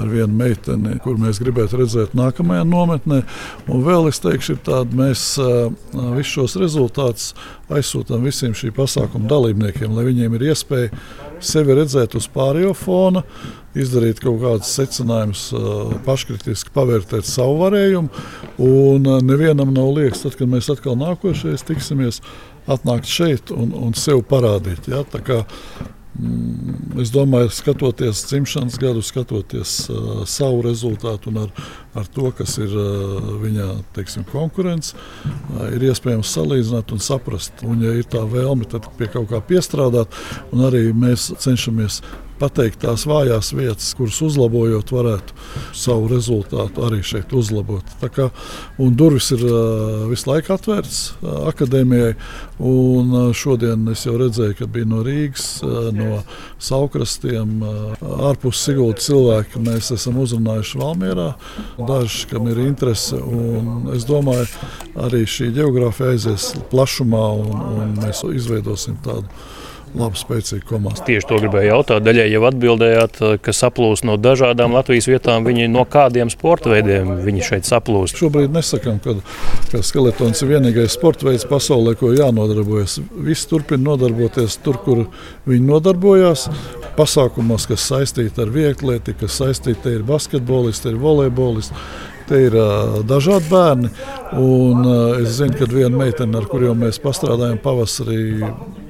ar 0.00 0.10
vienu 0.10 0.34
meiteni, 0.42 0.96
kur 1.04 1.20
mēs 1.22 1.38
gribētu 1.42 1.84
redzēt 1.84 2.18
nākamajā 2.18 2.66
nometnē. 2.66 3.22
Un 3.70 3.86
vēl 3.86 4.10
es 4.10 4.18
teikšu, 4.24 4.58
tāda, 4.66 4.90
mēs 5.04 5.24
uh, 5.38 5.70
visus 6.16 6.34
šos 6.34 6.58
rezultātus 6.64 7.30
aizsūtām 7.70 8.26
visiem 8.26 8.56
šī 8.58 8.74
pasākuma 8.74 9.30
dalībniekiem, 9.30 9.94
lai 9.94 10.08
viņiem 10.10 10.34
ir 10.34 10.48
iespēja 10.50 10.90
sevi 11.44 11.76
redzēt 11.78 12.16
uz 12.18 12.26
pārējo 12.32 12.72
fona, 12.76 13.22
izdarīt 13.78 14.20
kaut 14.22 14.40
kādus 14.42 14.72
secinājumus, 14.78 15.44
paškritiski 16.06 16.74
pavērtēt 16.74 17.28
savu 17.28 17.60
varējumu. 17.62 18.26
Un 18.66 19.08
nevienam 19.26 19.72
nav 19.74 19.92
liekas, 19.98 20.24
tad, 20.26 20.36
kad 20.40 20.50
mēs 20.50 20.70
atkal 20.72 20.98
nākošais 21.00 21.64
tiksimies, 21.68 22.20
atnākt 22.70 23.08
šeit 23.10 23.54
un, 23.54 23.72
un 23.76 23.96
sev 23.98 24.24
parādīt. 24.30 24.90
Ja? 24.90 25.04
Mm, 26.18 26.98
es 27.00 27.12
domāju, 27.14 27.52
skatoties 27.54 28.24
dzimšanas 28.26 28.78
gadu, 28.82 29.02
skatoties 29.02 29.74
uh, 29.92 30.24
savu 30.26 30.64
rezultātu 30.66 31.30
un 31.30 31.44
ar, 31.44 31.52
ar 31.94 32.08
to, 32.10 32.32
kas 32.34 32.56
ir 32.58 32.72
uh, 32.74 33.28
viņa 33.40 33.68
teiksim, 33.94 34.24
konkurence, 34.32 34.96
uh, 34.96 35.68
ir 35.70 35.86
iespējams 35.86 36.32
salīdzināt 36.34 36.90
un 36.96 37.04
saprast. 37.04 37.62
Un, 37.62 37.84
ja 37.86 37.94
ir 37.94 38.10
tā 38.10 38.24
vēlme, 38.26 38.66
tad 38.70 38.90
pie 38.98 39.06
kaut 39.12 39.30
kā 39.30 39.38
piestrādāt, 39.52 40.18
arī 40.50 40.88
mēs 40.90 41.30
cenšamies 41.38 42.00
pateikt 42.40 42.82
tās 42.84 43.06
vājās 43.08 43.52
vietas, 43.56 43.92
kuras 43.98 44.20
uzlabojot, 44.24 44.92
varētu 44.94 45.36
savu 45.76 46.08
rezultātu 46.10 46.86
arī 46.86 47.02
šeit 47.06 47.32
uzlabot. 47.36 47.86
Tā 48.00 48.10
kā, 48.12 48.30
durvis 48.78 49.30
ir 49.36 49.44
visu 50.10 50.30
laiku 50.30 50.56
atvērtas 50.56 51.02
uh, 51.20 51.46
akadēmijai. 51.50 52.14
Un, 52.60 53.14
šodien 53.32 53.86
es 53.88 54.02
jau 54.04 54.16
redzēju, 54.20 54.56
ka 54.58 54.66
bija 54.68 54.88
no 54.88 55.00
Rīgas, 55.04 55.62
no 55.96 56.20
Saukrastiem, 56.60 57.62
ārpus 58.28 58.60
Sigūda 58.66 59.00
cilvēki. 59.00 59.62
Mēs 59.64 59.88
esam 59.96 60.18
uzrunājuši 60.20 60.80
Valmierā. 60.82 61.30
Daži, 61.78 62.26
kam 62.32 62.50
ir 62.52 62.60
interese, 62.66 63.16
un 63.16 63.88
es 63.94 64.04
domāju, 64.08 64.48
arī 65.06 65.24
šī 65.24 65.50
geogrāfija 65.56 66.12
aizies 66.14 66.50
plašumā, 66.72 67.24
un, 67.40 67.64
un 67.80 67.96
mēs 68.02 68.22
izveidosim 68.28 69.00
tādu 69.04 69.24
laba, 69.94 70.18
spēcīga 70.18 70.66
komanda. 70.68 71.04
Tieši 71.06 71.28
to 71.28 71.38
gribēju 71.42 71.70
jautāt. 71.70 72.04
Daļai 72.06 72.26
jau 72.30 72.42
atbildējāt, 72.48 73.20
eh, 73.20 73.38
ka 73.42 73.54
saplūst 73.56 74.06
no 74.08 74.16
dažādām 74.16 74.74
Latvijas 74.76 75.08
vietām. 75.10 75.46
Viņi 75.46 75.68
no 75.70 75.84
kādiem 75.84 76.30
sporta 76.30 76.70
veidiem 76.70 77.24
viņi 77.24 77.46
šeit 77.48 77.68
saplūst? 77.68 78.18
Šobrīd 78.20 78.54
nesakām, 78.54 79.00
ka, 79.02 79.16
ka 79.70 79.82
skeletons 79.82 80.42
ir 80.42 80.52
vienīgais 80.54 80.96
sporta 80.96 81.26
veids 81.26 81.46
pasaulē, 81.48 81.96
ko 81.98 82.12
jānodarbojas. 82.14 83.00
Visi 83.14 83.48
turpina 83.50 83.90
nodarboties 83.90 84.58
tur, 84.64 84.78
kur 84.84 85.06
viņi 85.46 85.66
nodarbojās. 85.66 86.48
Pasākumos, 86.98 87.66
kas 87.70 87.88
saistīti 87.90 88.42
ar 88.42 88.52
vieglatlētiku, 88.54 89.24
kas 89.24 89.40
saistīti 89.40 89.96
ar 89.96 90.06
basketbolistu, 90.06 90.94
ir 90.94 91.02
volejbolistu. 91.02 91.74
Te 92.30 92.38
ir 92.46 92.54
dažādi 93.10 93.50
bērni. 93.50 93.88
Un, 94.38 94.84
es 95.18 95.40
zinu, 95.40 95.56
ka 95.58 95.66
viena 95.66 95.90
meitene, 95.98 96.38
ar 96.38 96.44
kuriem 96.46 96.84
mēs 96.84 97.00
pastrādājam 97.02 97.58
pavasarī, 97.58 98.20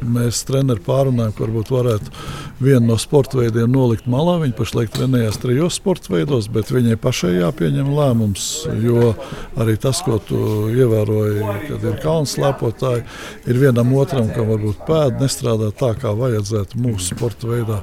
mēs 0.04 0.42
treneri 0.44 0.82
pārunājam, 0.84 1.32
ka 1.32 1.46
varbūt 1.46 1.72
varētu 1.72 2.12
vienu 2.60 2.90
no 2.90 2.98
sporta 3.00 3.38
veidiem 3.40 3.72
nolikt 3.72 4.04
malā. 4.12 4.36
Viņa 4.42 4.56
pašlaik 4.58 4.92
trenējas 4.92 5.40
trijos 5.40 5.80
sporta 5.80 6.12
veidos, 6.12 6.50
bet 6.52 6.68
viņai 6.74 6.98
pašai 7.00 7.32
jāpieņem 7.38 7.88
lēmums. 7.96 8.50
Jo 8.84 9.14
arī 9.56 9.78
tas, 9.80 10.02
ko 10.04 10.20
tu 10.20 10.68
ievēroji, 10.74 11.48
kad 11.70 11.88
ir 11.88 11.98
kalns 12.04 12.36
slēpotāji, 12.36 13.06
ir 13.48 13.64
vienam 13.64 13.96
otram, 13.96 14.28
kam 14.36 14.52
varbūt 14.52 14.84
pēda 14.84 15.24
nestrādā 15.24 15.72
tā, 15.80 15.94
kā 15.96 16.12
vajadzētu 16.20 16.84
mūsu 16.84 17.14
sporta 17.14 17.48
veidā. 17.48 17.80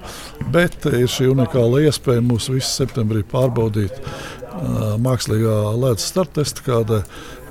Bet 0.53 0.85
ir 0.93 1.09
šī 1.09 1.31
unikāla 1.33 1.87
iespēja 1.89 2.21
mūs 2.21 2.51
visus 2.53 2.77
septembrī 2.77 3.25
pārbaudīt 3.25 3.97
mākslīgā 5.03 5.57
ledus 5.77 6.07
starttesta, 6.11 6.63
kāda, 6.65 7.03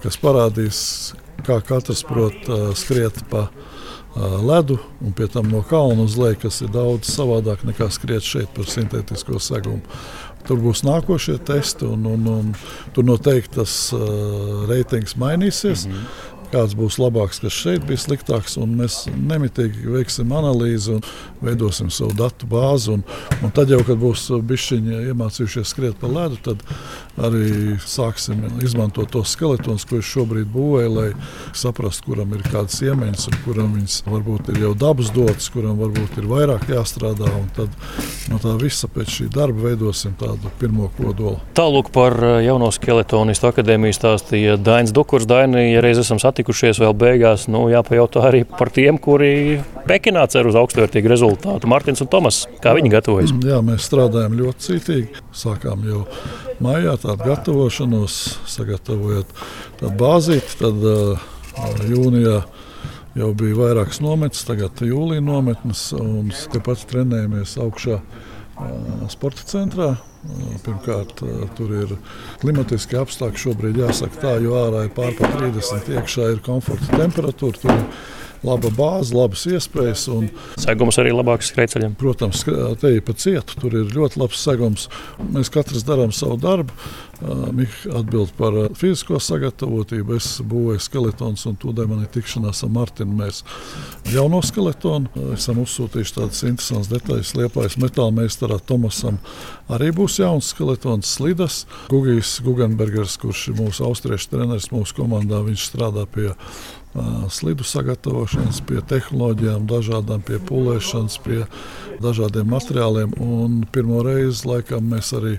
kas 0.03 0.19
parādīs, 0.23 0.81
kā 1.47 1.61
katrs 1.65 2.03
prot 2.07 2.49
skriet 2.79 3.23
pa 3.31 3.49
ledu 4.17 4.79
un 5.05 5.13
pie 5.13 5.27
tam 5.29 5.51
no 5.53 5.61
kalna 5.63 6.07
uz 6.09 6.17
leju, 6.17 6.39
kas 6.47 6.63
ir 6.65 6.73
daudz 6.73 7.11
savādāk 7.13 7.67
nekā 7.69 7.91
skriet 7.93 8.25
šeit 8.25 8.49
par 8.57 8.69
sintētisko 8.71 9.41
segumu. 9.43 9.83
Tur 10.47 10.61
būs 10.63 10.85
nākošie 10.87 11.41
testi, 11.43 11.85
un, 11.91 12.07
un, 12.07 12.27
un 12.31 12.53
tur 12.95 13.05
noteikti 13.05 13.59
tas 13.59 13.73
uh, 13.93 14.63
reitings 14.71 15.17
mainīsies. 15.19 15.89
Mm 15.89 15.93
-hmm 15.93 16.36
kāds 16.57 16.77
būs 16.79 16.99
labāks, 17.01 17.41
kas 17.45 17.55
šeit 17.55 17.85
bija 17.89 18.01
sliktāks. 18.01 18.57
Mēs 18.67 19.05
nemitīgi 19.13 19.93
veiksim 19.93 20.33
analīzi 20.37 20.97
un 20.97 21.05
veidosim 21.45 21.91
savu 21.93 22.17
datu 22.17 22.49
bāzi. 22.51 22.95
Un, 22.97 23.05
un 23.45 23.53
tad 23.55 23.73
jau, 23.73 23.83
kad 23.87 24.01
būs 24.01 24.29
bišķiņi 24.49 25.03
iemācījušies 25.13 25.73
skriet 25.75 25.99
pa 26.01 26.11
ledu, 26.11 26.39
tad 26.47 26.63
arī 27.17 27.77
sāksim 27.81 28.43
izmantot 28.65 29.11
tos 29.13 29.33
skeletonus, 29.37 29.87
ko 29.89 30.01
es 30.01 30.09
šobrīd 30.09 30.49
būvēju, 30.53 30.93
lai 30.97 31.07
saprastu, 31.57 32.11
kuram 32.11 32.35
ir 32.37 32.45
kādas 32.47 32.79
iemaņas, 32.85 33.29
un 33.31 33.39
kuram 33.45 33.73
viņas 33.77 33.99
varbūt 34.09 34.53
ir 34.53 34.63
jau 34.67 34.73
dabas 34.79 35.13
dotas, 35.15 35.49
kuram 35.53 35.79
varbūt 35.81 36.21
ir 36.21 36.29
vairāk 36.31 36.69
jāstrādā. 36.73 37.31
Tad 37.57 37.73
no 38.33 38.41
tā 38.43 38.57
visa 38.61 38.89
pēc 38.93 39.13
šī 39.19 39.29
darba 39.33 39.69
veidosim 39.71 40.17
tādu 40.21 40.53
pirmo 40.61 40.91
kodolu. 40.97 41.41
Tālāk 41.57 41.93
par 41.95 42.17
jauno 42.45 42.71
skeletonistu 42.75 43.51
akadēmiju 43.51 43.97
stāstīja 43.97 44.59
Dainis 44.61 44.95
Dukurs. 44.97 45.29
Daini, 45.29 45.71
ja 45.73 45.81
reiz 45.85 45.99
esam 46.03 46.21
satikušies, 46.23 46.46
atlikušies 46.47 46.79
vēl 46.79 46.95
beigās. 46.95 47.49
Nu, 47.51 47.67
jāpajautā 47.71 48.23
arī 48.29 48.45
par 48.47 48.71
tiem, 48.71 48.99
kuri 49.03 49.59
Pekinā 49.87 50.27
cer 50.31 50.47
uz 50.47 50.55
augstvērtīgu 50.55 51.11
rezultātu. 51.11 51.67
Mārtiņš 51.67 52.05
un 52.05 52.11
Tomas, 52.11 52.47
kā 52.63 52.75
viņi 52.77 52.93
gatavojas? 52.93 53.33
Jā, 53.43 53.59
mēs 53.67 53.87
strādājam 53.89 54.37
ļoti 54.39 54.67
cītīgi. 54.69 55.25
Sākām 55.35 55.83
jau 55.89 56.05
maijā 56.63 56.95
tādu 57.03 57.27
gatavošanos, 57.27 58.39
sagatavojot 58.47 59.35
tādu 59.81 59.93
bāzīti. 59.99 60.55
Tad 60.63 60.87
uh, 60.87 61.27
jūnijā 61.83 62.39
jau 63.17 63.33
bija 63.35 63.59
vairākas 63.59 63.99
nometnes, 64.05 64.47
tagad 64.47 64.87
jūlijā 64.87 65.25
nometnes, 65.25 65.89
un 65.99 66.31
tepat 66.55 66.87
trenējamies 66.93 67.59
augšā 67.59 67.99
sporta 69.13 69.47
centrā. 69.47 69.95
Pirmkārt, 70.65 71.21
tur 71.55 71.73
ir 71.77 71.93
klimatiski 72.43 72.99
apstākļi. 72.99 73.43
Šobrīd 73.45 73.81
jāsaka 73.85 74.23
tā, 74.25 74.33
jo 74.43 74.57
ārā 74.59 74.87
ir 74.89 74.95
pārpa 74.97 75.29
30, 75.37 75.91
iekšā 75.95 76.31
ir 76.35 76.43
komforta 76.47 76.99
temperatūra. 76.99 77.77
Laba 78.45 78.71
bāze, 78.77 79.15
labas 79.17 79.47
iespējas. 79.49 80.07
Un, 80.13 80.29
segums 80.61 81.01
arī 81.01 81.15
labāks 81.15 81.53
skrejceļam. 81.53 81.97
Protams, 81.99 82.45
te 82.81 82.93
ir 82.99 83.05
pa 83.07 83.17
cietu, 83.17 83.57
tur 83.61 83.77
ir 83.81 83.93
ļoti 83.97 84.21
labs 84.21 84.43
segums. 84.43 84.89
Mēs 85.33 85.53
katrs 85.53 85.87
darām 85.87 86.13
savu 86.15 86.39
darbu. 86.41 86.73
Mika 87.57 87.95
atbild 87.97 88.35
par 88.37 88.53
fizisko 88.77 89.17
sagatavotību. 89.23 90.19
Es 90.19 90.35
būvēju 90.45 90.83
skeletons, 90.85 91.47
un 91.49 91.57
tūdaļ 91.63 91.89
man 91.89 92.03
ir 92.05 92.11
tikšanās 92.13 92.61
ar 92.67 92.73
Martinu. 92.75 93.17
Mēs 93.17 93.41
jauno 94.13 94.43
skeletonu 94.45 95.33
esam 95.33 95.63
uzsūtījuši 95.65 96.17
tādas 96.19 96.45
interesantas 96.45 96.93
detaļas. 96.93 97.35
Liepājas 97.41 97.79
metāla 97.81 98.13
meistarā 98.21 98.61
Tomasam 98.69 99.17
arī 99.73 99.93
būs 99.97 100.21
jauns 100.21 100.53
skeletons 100.53 101.17
Slidas. 101.17 101.63
Gugijs 101.89 102.37
Gugenbergers, 102.45 103.17
kurš 103.23 103.49
ir 103.51 103.61
mūsu 103.63 103.87
austriešu 103.89 104.35
treneris 104.35 104.69
mūsu 104.75 105.01
komandā, 105.01 105.41
viņš 105.47 105.71
strādā 105.71 106.05
pie 106.13 106.35
slidu 107.33 107.65
sagatavošanas, 107.67 108.61
pie 108.69 108.81
tehnoloģijām, 108.89 109.67
dažādām 109.71 110.23
pie 110.27 110.39
pūlēšanas, 110.49 111.19
pie 111.25 111.43
dažādiem 112.03 112.49
materiāliem. 112.51 113.15
Un 113.23 113.63
pirmo 113.73 114.03
reizi 114.07 114.47
laikam 114.49 114.91
mēs 114.93 115.13
arī 115.17 115.37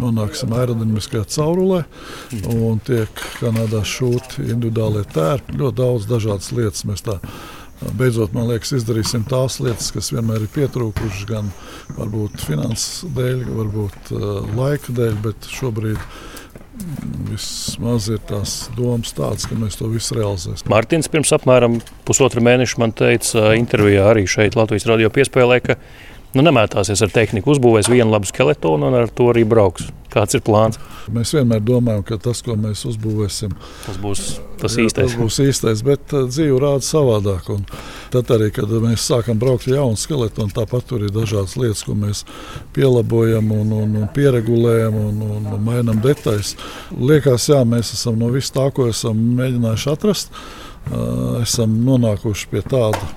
nonāksim 0.00 0.54
aerodinamiskajā 0.56 1.26
caurulē 1.36 1.84
un 2.54 2.82
tiek 2.86 3.24
Kanādā 3.38 3.84
šūti 3.86 4.48
individuālie 4.48 5.04
tērpi. 5.14 5.58
Ļoti 5.60 5.80
daudz 5.82 6.08
dažādas 6.10 6.52
lietas 6.56 6.84
mēs 6.88 7.04
tā 7.06 7.18
beidzot, 7.98 8.32
man 8.34 8.48
liekas, 8.50 8.72
izdarīsim 8.80 9.24
tās 9.28 9.60
lietas, 9.62 9.92
kas 9.94 10.10
vienmēr 10.14 10.44
ir 10.44 10.54
pietrūkušas, 10.54 11.26
gan 11.28 11.52
varbūt 11.98 12.40
finanses 12.42 13.04
dēļ, 13.14 13.44
varbūt 13.60 14.10
uh, 14.16 14.24
laika 14.58 14.94
dēļ, 14.98 15.20
bet 15.22 15.46
šobrīd 15.52 16.00
Vismaz 17.28 18.08
ir 18.12 18.20
tās 18.28 18.52
domas 18.76 19.12
tādas, 19.16 19.46
ka 19.48 19.56
mēs 19.58 19.78
to 19.78 19.88
visu 19.92 20.16
realizēsim. 20.18 20.68
Mārtiņš 20.72 21.10
pirms 21.12 21.32
apmēram 21.36 21.78
pusotra 22.08 22.42
mēneša 22.44 22.80
man 22.82 22.94
teica 22.96 23.52
intervijā 23.58 24.06
arī 24.12 24.24
šeit 24.30 24.56
Latvijas 24.58 24.88
radio 24.88 25.10
piespēlē, 25.12 25.60
ka 25.64 25.78
nu, 26.36 26.44
nemētāsies 26.44 27.00
ar 27.04 27.12
tehniku, 27.14 27.54
uzbūvēs 27.54 27.88
vienu 27.92 28.12
labu 28.12 28.28
skeletonu 28.28 28.90
un 28.90 28.98
ar 29.00 29.08
to 29.12 29.30
arī 29.32 29.46
brauks. 29.48 29.88
Kāds 30.08 30.38
ir 30.38 30.40
plāns? 30.40 30.78
Mēs 31.12 31.34
vienmēr 31.36 31.60
domājam, 31.64 32.00
ka 32.08 32.16
tas, 32.20 32.40
ko 32.44 32.54
mēs 32.56 32.86
uzbūvēsim, 32.88 33.52
tas 33.84 33.98
būs 34.00 34.22
tas 34.60 34.76
jā, 34.76 34.86
īstais. 34.86 35.12
Tas 35.12 35.16
būs 35.20 35.36
īstais, 35.44 35.82
bet 35.84 36.14
uh, 36.16 36.24
dzīve 36.30 36.56
rāda 36.62 36.84
savādāk. 36.84 37.50
Un 37.52 37.66
tad 38.14 38.32
arī, 38.32 38.48
kad 38.56 38.72
mēs 38.84 39.04
sākam 39.04 39.40
braukt 39.40 39.68
ar 39.68 39.76
jaunu 39.76 40.00
skeletu, 40.00 40.48
tāpat 40.56 40.88
tur 40.88 41.04
ir 41.04 41.12
dažādas 41.12 41.58
lietas, 41.60 41.84
ko 41.84 41.96
mēs 41.98 42.24
pielabojam 42.76 43.52
un, 43.52 43.76
un, 43.82 43.94
un 44.00 44.08
pieregulējam 44.16 44.96
un, 44.96 45.22
un, 45.28 45.52
un 45.52 45.64
mainām 45.68 46.00
detaļas. 46.04 46.56
Liekas, 46.96 47.50
jā, 47.52 47.60
mēs 47.68 47.92
esam 47.98 48.16
no 48.20 48.32
vis 48.32 48.48
tā, 48.54 48.70
ko 48.72 48.88
esam 48.88 49.20
mēģinājuši 49.38 49.92
atrast, 49.92 50.32
uh, 50.88 51.40
esam 51.44 51.82
nonākuši 51.84 52.52
pie 52.56 52.64
tāda 52.64 53.12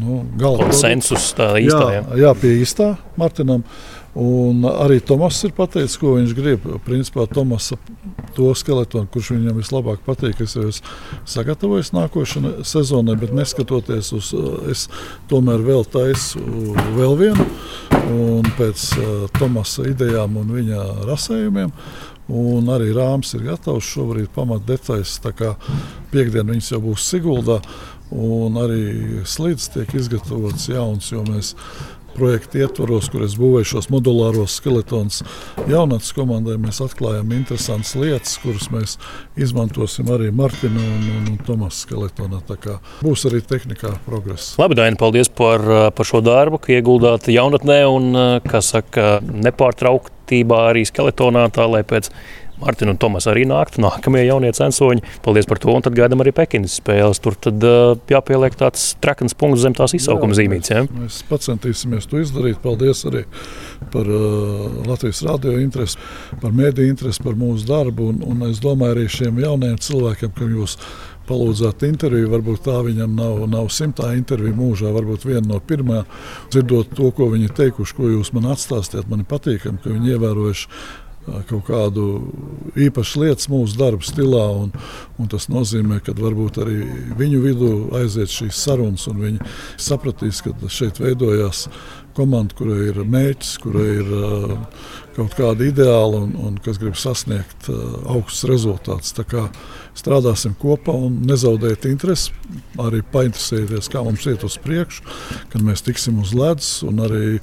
nu, 0.00 0.22
gala 0.38 0.64
konsensus. 0.64 1.30
Tā 1.36 1.54
īstā, 1.62 1.86
jā, 1.96 2.02
jā, 2.22 2.32
pie 2.40 2.54
īstā 2.62 2.92
Martinam. 3.20 3.64
Un 4.16 4.64
arī 4.64 4.96
Tomas 5.04 5.42
ir 5.44 5.52
pateicis, 5.52 5.98
ko 6.00 6.14
viņš 6.16 6.30
grib. 6.36 6.62
Principā 6.86 7.26
Tomas 7.28 7.68
to 8.36 8.48
skeletonu, 8.56 9.08
kurš 9.12 9.34
viņam 9.34 9.58
vislabāk 9.60 10.00
patīk, 10.06 10.40
es 10.40 10.54
jau 10.56 10.64
esmu 10.70 10.94
sagatavojis 11.28 11.92
nākošanai 11.92 12.64
sezonai, 12.64 13.18
bet 13.20 13.34
neskatoties 13.36 14.14
uz, 14.16 14.30
es 14.72 14.86
tomēr 15.28 15.60
vēl 15.66 15.84
taisu 15.92 16.40
vēl 16.96 17.16
vienu. 17.20 17.44
Un 18.08 18.48
pēc 18.56 18.86
uh, 18.96 19.10
Tomasa 19.36 19.84
idejām 19.90 20.38
un 20.40 20.54
viņa 20.56 20.84
rasējumiem. 21.10 21.74
Un 22.32 22.72
arī 22.72 22.88
rāms 22.96 23.36
ir 23.36 23.44
gatavs 23.50 23.86
šobrīd 23.86 24.32
pamat 24.34 24.64
detaļas. 24.66 25.18
Tā 25.22 25.34
kā 25.36 25.52
piekdien 26.10 26.48
viņas 26.48 26.72
jau 26.72 26.80
būs 26.88 27.04
Siguldā. 27.12 27.60
Un 28.16 28.56
arī 28.62 29.20
slīdus 29.26 29.68
tiek 29.74 29.92
izgatavots 29.98 30.68
jauns, 30.70 31.10
jo 31.12 31.24
mēs 31.26 31.52
projekta 32.16 32.62
ietvaros, 32.64 33.10
kur 33.12 33.24
es 33.26 33.36
būvēju 33.38 33.70
šos 33.74 33.90
modulāros 33.92 34.56
skeletonus. 34.60 35.22
Jaunatnes 35.68 36.12
komandai 36.16 36.56
mēs 36.62 36.80
atklājām 36.84 37.34
interesantas 37.36 37.94
lietas, 37.98 38.36
kuras 38.42 38.70
mēs 38.72 38.96
izmantosim 39.38 40.10
arī 40.14 40.32
Martina 40.34 40.80
un, 40.80 41.04
un, 41.18 41.28
un 41.34 41.38
Tomasa 41.46 41.84
skeletonā. 41.86 42.40
Būs 43.04 43.26
arī 43.28 43.42
tehnikā 43.44 43.96
progress. 44.06 44.54
Labi, 44.60 44.78
Daina, 44.78 44.98
paldies 45.00 45.30
par, 45.32 45.62
par 45.96 46.08
šo 46.08 46.22
darbu, 46.24 46.60
ka 46.62 46.74
ieguldāt 46.76 47.28
jaunatnē 47.32 47.80
un, 47.90 48.10
kā 48.46 48.62
saka, 48.64 49.18
nepārtrauktībā 49.22 50.66
arī 50.72 50.86
skeletonā, 50.88 51.46
tā 51.54 51.68
lai 51.70 51.84
pēc 51.86 52.10
Mārtiņa 52.62 52.94
un 52.94 53.00
Tomas 53.00 53.26
arī 53.28 53.44
nāktu. 53.48 53.82
Nākamie 53.84 54.22
jaunie 54.24 54.52
censoņi. 54.56 55.04
Paldies 55.24 55.48
par 55.48 55.60
to. 55.60 55.72
Un 55.76 55.84
tad 55.84 55.96
gaidām 55.98 56.22
arī 56.24 56.32
Pekinas 56.36 56.78
spēles. 56.80 57.20
Tur 57.22 57.36
tad 57.46 57.64
uh, 57.66 57.96
jāpieliek 58.10 58.56
tāds 58.56 58.94
trakns 59.04 59.36
punkts 59.36 59.64
zem 59.64 59.76
tās 59.76 59.96
izsaukuma 59.98 60.36
zīmītes. 60.36 60.72
Ja? 60.72 60.84
Mēs 60.88 61.20
centīsimies 61.46 62.08
to 62.08 62.22
izdarīt. 62.22 62.62
Paldies 62.64 63.04
arī 63.08 63.26
par 63.92 64.08
uh, 64.08 64.80
Latvijas 64.88 65.20
radio 65.26 65.58
interesi, 65.60 66.00
par 66.40 66.56
mēdīju 66.56 66.94
interesi 66.94 67.24
par 67.24 67.36
mūsu 67.36 67.68
darbu. 67.68 68.12
Un, 68.14 68.24
un 68.24 68.48
es 68.48 68.62
domāju 68.64 68.96
arī 68.96 69.10
šiem 69.12 69.44
jaunajiem 69.44 69.78
cilvēkiem, 69.90 70.32
kam 70.36 70.56
jūs 70.56 70.78
palūdzāt 71.26 71.84
interviju. 71.86 72.30
Varbūt 72.32 72.64
tā 72.66 72.80
viņam 72.86 73.16
nav, 73.18 73.42
nav 73.52 73.70
simtā 73.74 74.12
interviju 74.16 74.56
mūžā, 74.56 74.92
varbūt 74.96 75.26
viena 75.28 75.44
no 75.50 75.60
pirmā. 75.60 76.04
Dzirdot 76.54 76.94
to, 76.96 77.10
ko 77.12 77.28
viņi 77.34 77.52
teikuši, 77.56 77.96
ko 77.98 78.12
jūs 78.14 78.32
man 78.36 78.52
atstāstījāt, 78.54 79.10
man 79.10 79.24
ir 79.24 79.28
patīkami, 79.30 79.82
ka 79.82 79.92
viņi 79.92 80.16
ievērojuši 80.16 80.70
kaut 81.48 81.66
kādu 81.68 82.06
īpašu 82.78 83.24
lietu 83.24 83.52
mūsu 83.52 83.78
darba 83.80 84.06
stilā. 84.06 84.46
Un, 84.62 84.72
un 85.20 85.30
tas 85.32 85.48
nozīmē, 85.52 86.00
ka 86.04 86.14
varbūt 86.16 86.60
arī 86.64 86.80
viņu 87.18 87.42
vidū 87.44 87.70
aiziet 88.00 88.32
šīs 88.32 88.64
sarunas, 88.66 89.06
un 89.10 89.22
viņi 89.24 89.52
sapratīs, 89.88 90.42
ka 90.44 90.54
šeit 90.72 91.00
veidojās 91.02 91.66
komanda, 92.16 92.56
kurai 92.56 92.90
ir 92.90 93.02
mērķis, 93.04 93.56
kurai 93.60 93.88
ir 94.00 94.12
kaut 95.16 95.36
kāda 95.36 95.66
ideāla 95.68 96.22
un, 96.24 96.32
un 96.48 96.56
kas 96.64 96.80
grib 96.80 96.96
sasniegt 97.00 97.68
augstus 97.68 98.46
rezultātus. 98.50 99.14
Strādāsim 99.96 100.56
kopā 100.60 100.92
un 101.06 101.22
nezaudēt 101.28 101.86
interesi, 101.88 102.34
arī 102.82 103.02
painteresēties, 103.12 103.88
kā 103.92 104.04
mums 104.04 104.26
iet 104.28 104.44
uz 104.44 104.58
priekšu, 104.60 105.06
kad 105.52 105.64
mēs 105.64 105.84
tiksim 105.86 106.20
uz 106.20 106.34
ledus 106.36 106.82
un 106.86 107.00
arī 107.04 107.38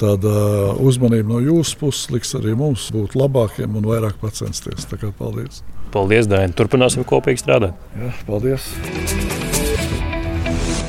tāda 0.00 0.34
uzmanība 0.82 1.34
no 1.34 1.40
jūsu 1.44 1.78
puses 1.80 2.10
liks 2.14 2.34
arī 2.38 2.56
mums 2.58 2.88
būt 2.94 3.16
labākiem 3.18 3.78
un 3.78 3.88
vairāk 3.88 4.20
censties. 4.34 4.88
Paldies! 5.18 5.62
Paldies, 5.94 6.28
Dārn! 6.30 6.54
Turpināsim 6.56 7.06
kopīgi 7.06 7.44
strādāt! 7.44 7.78
Jā, 7.98 8.10
paldies! 8.28 8.68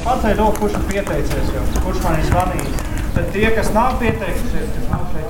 Pateikt, 0.05 0.41
kurš 0.59 0.75
ir 0.77 0.89
pieteicies, 0.91 1.53
jums, 1.55 1.79
kurš 1.85 2.03
man 2.05 2.19
ir 2.19 2.27
zvanījis. 2.29 2.83
Bet 3.15 3.29
tie, 3.31 3.47
kas 3.55 3.71
nav 3.73 3.95
pieteikušies, 4.01 4.73
kas 4.75 4.89
nav 4.91 5.05
šeit 5.13 5.25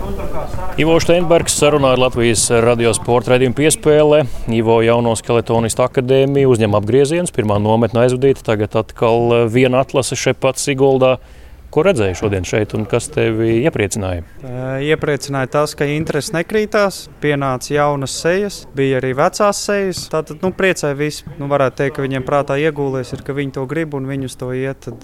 Ivo 0.82 0.96
Steinbergs 1.00 1.54
sarunā 1.56 1.94
ar 1.96 2.02
Latvijas 2.02 2.42
radio 2.64 2.92
sporta 2.98 3.32
raidījumu 3.32 3.56
piespēlē. 3.56 4.24
Ivo 4.52 4.80
jauno 4.84 5.14
skeletonistu 5.16 5.86
akadēmiju 5.86 6.52
uzņem 6.52 6.76
apgriezienus, 6.76 7.32
pirmā 7.36 7.56
nometne 7.64 8.04
aizvadīta, 8.04 8.44
tagad 8.50 8.76
atkal 8.82 9.48
viena 9.54 9.84
atlase 9.86 10.18
šeit 10.20 10.42
pat 10.44 10.60
Siguldā. 10.60 11.16
Ko 11.76 11.84
redzēji 11.84 12.16
šodien 12.16 12.46
šeit 12.48 12.72
un 12.78 12.86
kas 12.88 13.10
tevi 13.12 13.58
iepriecināja? 13.68 14.24
Iepriecināja 14.80 15.50
tas, 15.58 15.74
ka 15.76 15.84
interesi 15.92 16.32
nekrītās, 16.32 17.02
pienāca 17.20 17.74
jaunas 17.76 18.14
sejas, 18.22 18.62
bija 18.78 19.02
arī 19.02 19.10
vecās 19.20 19.60
sejas. 19.68 20.06
Tātad 20.14 20.40
nu, 20.40 20.54
priecēja 20.56 20.96
visi. 20.96 21.28
Nu, 21.36 21.50
varētu 21.52 21.82
teikt, 21.82 21.98
ka 21.98 22.06
viņiem 22.06 22.24
prātā 22.24 22.56
iegūlies, 22.64 23.12
ir, 23.18 23.26
ka 23.28 23.36
viņi 23.36 23.58
to 23.58 23.66
grib 23.68 23.98
un 24.00 24.08
viņus 24.08 24.40
to 24.40 24.54
iet. 24.56 24.88
Tad, 24.88 25.04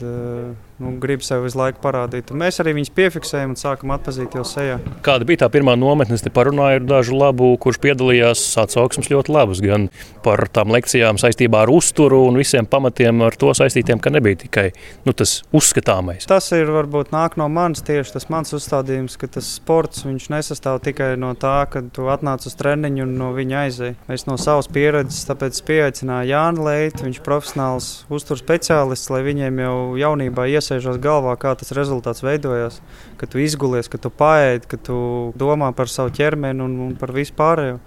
nu, 0.81 0.95
grib 1.01 1.23
sev 1.25 1.45
visu 1.45 1.59
laiku 1.59 1.81
parādīt. 1.83 2.31
Un 2.33 2.41
mēs 2.41 2.59
arī 2.63 2.73
viņus 2.77 2.93
piefiksējam 2.97 3.53
un 3.53 3.59
sākam 3.59 3.93
atpazīt 3.95 4.35
jau 4.37 4.43
sejā. 4.47 4.79
Kāda 5.05 5.27
bija 5.27 5.43
tā 5.43 5.51
pirmā 5.53 5.75
nometne? 5.79 6.17
Es 6.17 6.25
te 6.25 6.31
parunāju 6.33 6.81
ar 6.81 6.87
dažu 6.87 7.17
labu, 7.17 7.53
kurš 7.61 7.79
piedalījās. 7.83 8.43
Atsauksmes 8.61 9.11
ļoti 9.11 9.33
labas 9.33 9.61
gan 9.63 9.87
par 10.25 10.43
tām 10.53 10.73
lekcijām 10.73 11.19
saistībā 11.21 11.63
ar 11.65 11.71
uzturu 11.73 12.23
un 12.27 12.39
visiem 12.41 12.67
pamatiem 12.69 13.23
ar 13.25 13.37
to 13.39 13.53
saistītiem, 13.57 14.01
ka 14.01 14.13
nebija 14.13 14.41
tikai 14.45 14.67
nu, 15.05 15.13
tas 15.17 15.39
uzskatāmais. 15.55 16.27
Tas 16.29 16.51
ir 16.55 16.71
varbūt 16.73 17.13
nāk 17.13 17.37
no 17.39 17.47
manis 17.51 17.83
tieši 17.85 18.15
tas 18.17 18.27
mans 18.33 18.53
uzstādījums, 18.57 19.17
ka 19.21 19.29
tas 19.37 19.49
sports 19.57 20.05
nesastāv 20.05 20.81
tikai 20.85 21.13
no 21.19 21.33
tā, 21.39 21.65
ka 21.71 21.83
tu 21.93 22.07
atnāc 22.11 22.45
uz 22.47 22.55
treniņu 22.59 23.05
un 23.05 23.15
no 23.19 23.31
viņa 23.35 23.63
aizēji. 23.65 23.97
Es 24.13 24.27
no 24.29 24.37
savas 24.41 24.69
pieredzes 24.71 25.27
tāpēc 25.29 25.59
pieaicināju 25.67 26.31
Jānu 26.31 26.65
Leitu, 26.67 27.05
viņš 27.07 27.19
ir 27.19 27.25
profesionāls 27.25 27.89
uzturu 28.13 28.41
speciālists, 28.41 29.11
lai 29.13 29.21
viņiem 29.25 29.61
jau 29.63 29.75
jaunībā 29.99 30.47
iesēžos 30.71 30.99
galvā, 31.03 31.35
kā 31.39 31.51
tas 31.59 31.73
rezultāts 31.75 32.23
veidojās. 32.23 32.79
Kad 33.19 33.33
tu 33.33 33.41
izgulies, 33.43 33.89
kad 33.91 34.01
tu 34.03 34.11
paēdi, 34.13 34.69
kad 34.71 34.83
tu 34.87 34.97
domā 35.39 35.71
par 35.75 35.91
savu 35.91 36.13
ķermeni 36.15 36.63
un, 36.63 36.77
un 36.87 36.95
par 36.99 37.11
vispārējo. 37.15 37.79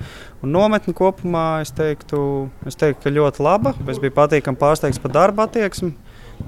Un 0.44 0.52
nometni 0.52 0.94
kopumā 0.96 1.62
es 1.64 1.72
teiktu, 1.72 2.20
es 2.68 2.76
teiktu, 2.76 3.06
ka 3.06 3.14
ļoti 3.16 3.44
laba. 3.44 3.74
Es 3.88 4.00
biju 4.02 4.14
patīkami 4.14 4.60
pārsteigts 4.60 5.00
par 5.02 5.14
darba 5.16 5.48
attieksmi. 5.48 5.94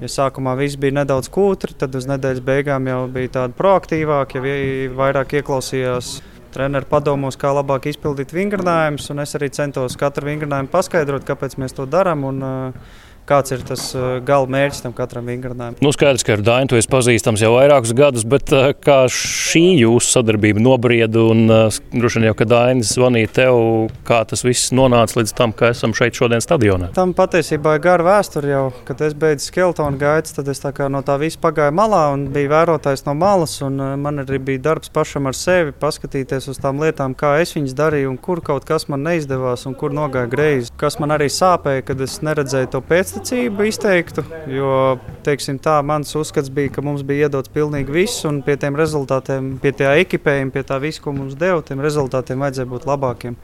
Ja 0.01 0.09
sākumā 0.11 0.53
viss 0.59 0.77
bija 0.77 0.99
nedaudz 0.99 1.29
kūtri, 1.33 1.73
tad 1.79 1.95
uz 1.97 2.05
nedēļas 2.09 2.43
beigām 2.45 2.89
jau 2.91 3.05
bija 3.11 3.33
tāda 3.39 3.55
proaktīvāka, 3.57 4.43
jau 4.43 4.97
vairāk 4.99 5.39
ieklausījās 5.39 6.17
treneru 6.53 6.87
padomos, 6.89 7.37
kā 7.39 7.51
labāk 7.55 7.89
izpildīt 7.91 8.33
vingrinājumus. 8.35 9.09
Es 9.23 9.35
arī 9.39 9.49
centos 9.55 9.97
katru 9.99 10.29
vingrinājumu 10.29 10.71
paskaidrot, 10.73 11.25
kāpēc 11.27 11.57
mēs 11.61 11.75
to 11.77 11.87
darām. 11.89 12.25
Un, 12.27 12.43
uh, 12.43 12.95
kāds 13.27 13.53
ir 13.55 13.63
tas 13.67 13.89
uh, 13.95 14.17
gala 14.25 14.49
mērķis 14.51 14.83
tam 14.85 14.95
katram 14.97 15.27
vingrinājumam. 15.29 15.79
Nu, 15.83 15.91
skaidrs, 15.95 16.25
ka 16.27 16.37
ar 16.37 16.43
Dainu 16.45 16.77
esi 16.79 16.89
pazīstams 16.91 17.43
jau 17.43 17.53
vairākus 17.55 17.93
gadus, 17.97 18.25
bet 18.27 18.51
uh, 18.55 18.71
kā 18.73 19.03
šī 19.11 19.65
jūsu 19.81 20.13
sadarbība 20.15 20.63
nobrieda 20.63 21.25
un 21.33 21.45
uh, 21.51 21.79
droši 21.93 22.21
vien 22.21 22.29
jau, 22.29 22.37
kad 22.39 22.51
Dainis 22.53 22.93
zvanīja 22.95 23.33
tev, 23.41 23.59
kā 24.07 24.21
tas 24.29 24.45
viss 24.47 24.71
nonāca 24.75 25.19
līdz 25.19 25.35
tam, 25.37 25.55
ka 25.55 25.71
esam 25.75 25.95
šeit 25.97 26.17
šodien 26.17 26.43
stadionā? 26.43 26.91
Tam 26.97 27.13
patiesībā 27.17 27.77
ir 27.77 27.83
gara 27.83 28.07
vēsture 28.07 28.53
jau, 28.53 28.63
kad 28.87 29.03
es 29.05 29.15
beidzu 29.17 29.49
skeletonu 29.51 29.99
gaitas, 30.01 30.35
tad 30.37 30.47
es 30.51 30.63
no 30.87 31.03
tā 31.05 31.17
visa 31.21 31.39
pagāju 31.43 31.75
malā 31.75 32.03
un 32.13 32.27
biju 32.33 32.51
vērotājs 32.53 33.05
no 33.07 33.15
malas, 33.17 33.57
un 33.65 33.79
man 34.01 34.23
arī 34.23 34.39
bija 34.49 34.63
darbs 34.69 34.91
pašam 34.93 35.27
ar 35.29 35.35
sevi, 35.37 35.75
paskatīties 35.75 36.49
uz 36.51 36.61
tām 36.61 36.81
lietām, 36.83 37.15
kā 37.17 37.35
es 37.41 37.53
viņas 37.55 37.75
darīju 37.77 38.13
un 38.13 38.19
kur 38.21 38.41
kaut 38.45 38.67
kas 38.67 38.87
man 38.91 39.03
neizdevās 39.07 39.67
un 39.69 39.75
kur 39.77 39.95
nogāja 39.95 40.29
greizi. 40.31 40.71
Kas 40.79 40.99
man 41.01 41.15
arī 41.15 41.29
sāpēja, 41.33 41.85
kad 41.87 42.01
es 42.03 42.19
neredzēju 42.25 42.71
to 42.73 42.83
pēc 42.85 43.16
uzticību 43.17 43.65
izteiktu. 43.67 44.23
Jo 44.51 44.97
teiksim, 45.25 45.57
tā, 45.61 45.79
mans 45.85 46.13
uzskats 46.17 46.51
bija, 46.53 46.71
ka 46.75 46.83
mums 46.85 47.03
bija 47.07 47.27
iedots 47.27 47.51
pilnīgi 47.53 47.93
viss, 47.93 48.25
un 48.29 48.43
pie 48.45 48.57
tiem 48.61 48.77
rezultātiem, 48.77 49.57
pie 49.61 49.73
tā 49.73 49.95
ekipējuma, 50.03 50.53
pie 50.53 50.63
tā 50.67 50.77
visa, 50.83 51.01
ko 51.01 51.15
mums 51.15 51.37
deva, 51.39 51.63
tiem 51.65 51.81
rezultātiem 51.83 52.45
vajadzēja 52.45 52.69
būt 52.69 52.87
labākiem. 52.89 53.37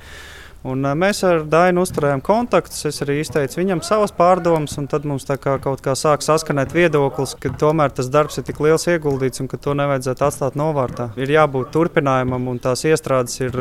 Un 0.64 0.86
mēs 0.96 1.20
ar 1.28 1.42
Dainu 1.44 1.82
uzturējām 1.84 2.22
kontaktus. 2.24 2.86
Es 2.88 3.02
arī 3.04 3.18
izteicu 3.20 3.60
viņam 3.60 3.82
savas 3.84 4.14
pārdomas, 4.16 4.78
un 4.80 4.88
tad 4.88 5.04
mums 5.04 5.26
kā 5.28 5.58
kaut 5.60 5.84
kā 5.84 5.92
sāk 6.00 6.24
saskanēt 6.24 6.72
viedoklis, 6.72 7.36
ka 7.36 7.52
tomēr 7.60 7.92
tas 7.92 8.08
darbs 8.08 8.40
ir 8.40 8.46
tik 8.48 8.62
liels 8.64 8.88
ieguldīts 8.88 9.44
un 9.44 9.52
ka 9.52 9.60
to 9.60 9.76
nevajadzētu 9.76 10.24
atstāt 10.30 10.56
novārtā. 10.56 11.10
Ir 11.20 11.36
jābūt 11.36 11.74
turpinājumam, 11.76 12.48
un 12.48 12.64
tās 12.64 12.86
iestrādes 12.88 13.42
ir 13.44 13.60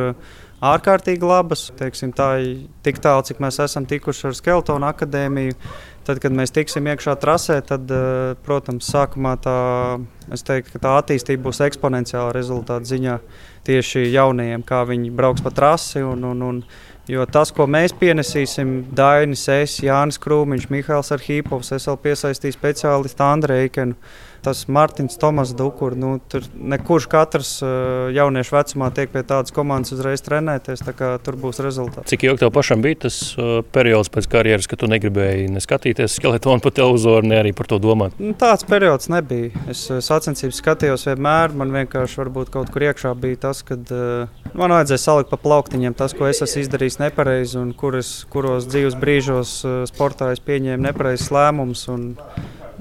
ārkārtīgi 0.62 1.26
labas. 1.26 1.66
Teiksim, 1.78 2.12
tā 2.16 2.28
ir 2.42 2.52
tik 2.86 3.00
tālu, 3.02 3.24
cik 3.26 3.42
mēs 3.42 3.58
esam 3.64 3.86
tikuši 3.88 4.28
ar 4.30 4.36
Skeletonu 4.38 4.88
akadēmiju. 4.88 5.56
Tad, 6.02 6.18
kad 6.18 6.34
mēs 6.34 6.50
tiksim 6.50 6.88
iekšā 6.90 7.14
trasē, 7.22 7.60
tad, 7.66 7.90
eh, 7.90 8.34
protams, 8.42 8.88
sākumā 8.90 9.36
tā, 9.38 9.58
teiktu, 10.30 10.80
tā 10.82 10.96
attīstība 10.98 11.46
būs 11.46 11.62
eksponenciāla 11.68 12.32
rezultātu 12.34 12.90
ziņā 12.90 13.20
tieši 13.62 14.08
jaunajiem, 14.10 14.64
kā 14.66 14.82
viņi 14.88 15.14
brauks 15.14 15.42
pa 15.42 15.50
trasi. 15.50 16.02
Un, 16.02 16.24
un, 16.24 16.42
un, 16.42 16.64
Jo 17.10 17.24
tas, 17.26 17.50
ko 17.50 17.64
mēs 17.66 17.90
pienesīsim, 17.98 18.68
Dainis, 18.94 19.48
es, 19.50 19.80
Jānis 19.82 20.20
Krūmiņš, 20.22 20.68
Mihāls 20.70 21.10
Arhīpovs, 21.10 21.72
es 21.74 21.88
vēl 21.90 21.96
piesaistīju 21.98 22.54
speciālistu 22.54 23.24
Andreju 23.26 23.64
Eikenu 23.66 23.96
tas 24.42 24.64
Mārtiņš, 24.70 25.16
Tomas 25.22 25.52
Dukur. 25.56 25.94
Nu, 25.98 26.16
tur 26.30 26.44
nekurš 26.54 27.06
katrs 27.12 27.52
uh, 27.64 28.10
jauniešu 28.14 28.56
vecumā 28.56 28.90
tiek 28.94 29.12
pie 29.12 29.22
tādas 29.26 29.54
komandas 29.54 29.94
uzreiz 29.94 30.24
trenēties. 30.24 30.84
Tur 31.22 31.38
būs 31.40 31.62
rezultāts. 31.64 32.10
Cik 32.10 32.26
ilgi 32.26 32.42
tev 32.42 32.52
pašam 32.54 32.82
bija 32.84 33.04
tas 33.06 33.18
uh, 33.36 33.60
periods 33.74 34.10
pēc 34.12 34.28
karjeras, 34.32 34.68
kad 34.70 34.82
tu 34.82 34.90
negribēji 34.90 35.50
ne 35.52 35.62
skatīties 35.62 36.18
skeletonu 36.18 36.64
pa 36.64 36.72
televizoru, 36.74 37.26
ne 37.28 37.38
arī 37.40 37.54
par 37.56 37.70
to 37.70 37.78
domāt? 37.82 38.16
Nu, 38.22 38.34
tāds 38.38 38.66
periods 38.68 39.10
nebija. 39.12 39.52
Es 39.72 39.84
uh, 39.90 40.02
sacensības 40.04 40.60
skatījos 40.62 41.06
vienmēr. 41.10 41.56
Man 41.58 41.74
vienkārši 41.74 42.22
varbūt 42.22 42.52
kaut 42.54 42.72
kur 42.74 42.86
iekšā 42.88 43.14
bija 43.22 43.44
tas, 43.48 43.62
ka 43.66 43.78
uh, 43.78 44.42
man 44.58 44.76
vajadzēja 44.76 45.04
salikt 45.06 45.32
pa 45.32 45.40
plauktiņiem 45.42 45.96
tas, 45.98 46.16
ko 46.16 46.28
es 46.30 46.42
esmu 46.44 46.66
izdarījis 46.66 47.00
nepareizi 47.02 47.60
un 47.60 47.72
kuras, 47.78 48.14
kuros 48.32 48.68
dzīves 48.70 48.98
brīžos 48.98 49.54
sportā 49.90 50.32
es 50.34 50.42
pieņēmu 50.44 50.88
nepareizs 50.88 51.30
lēmumus. 51.34 51.86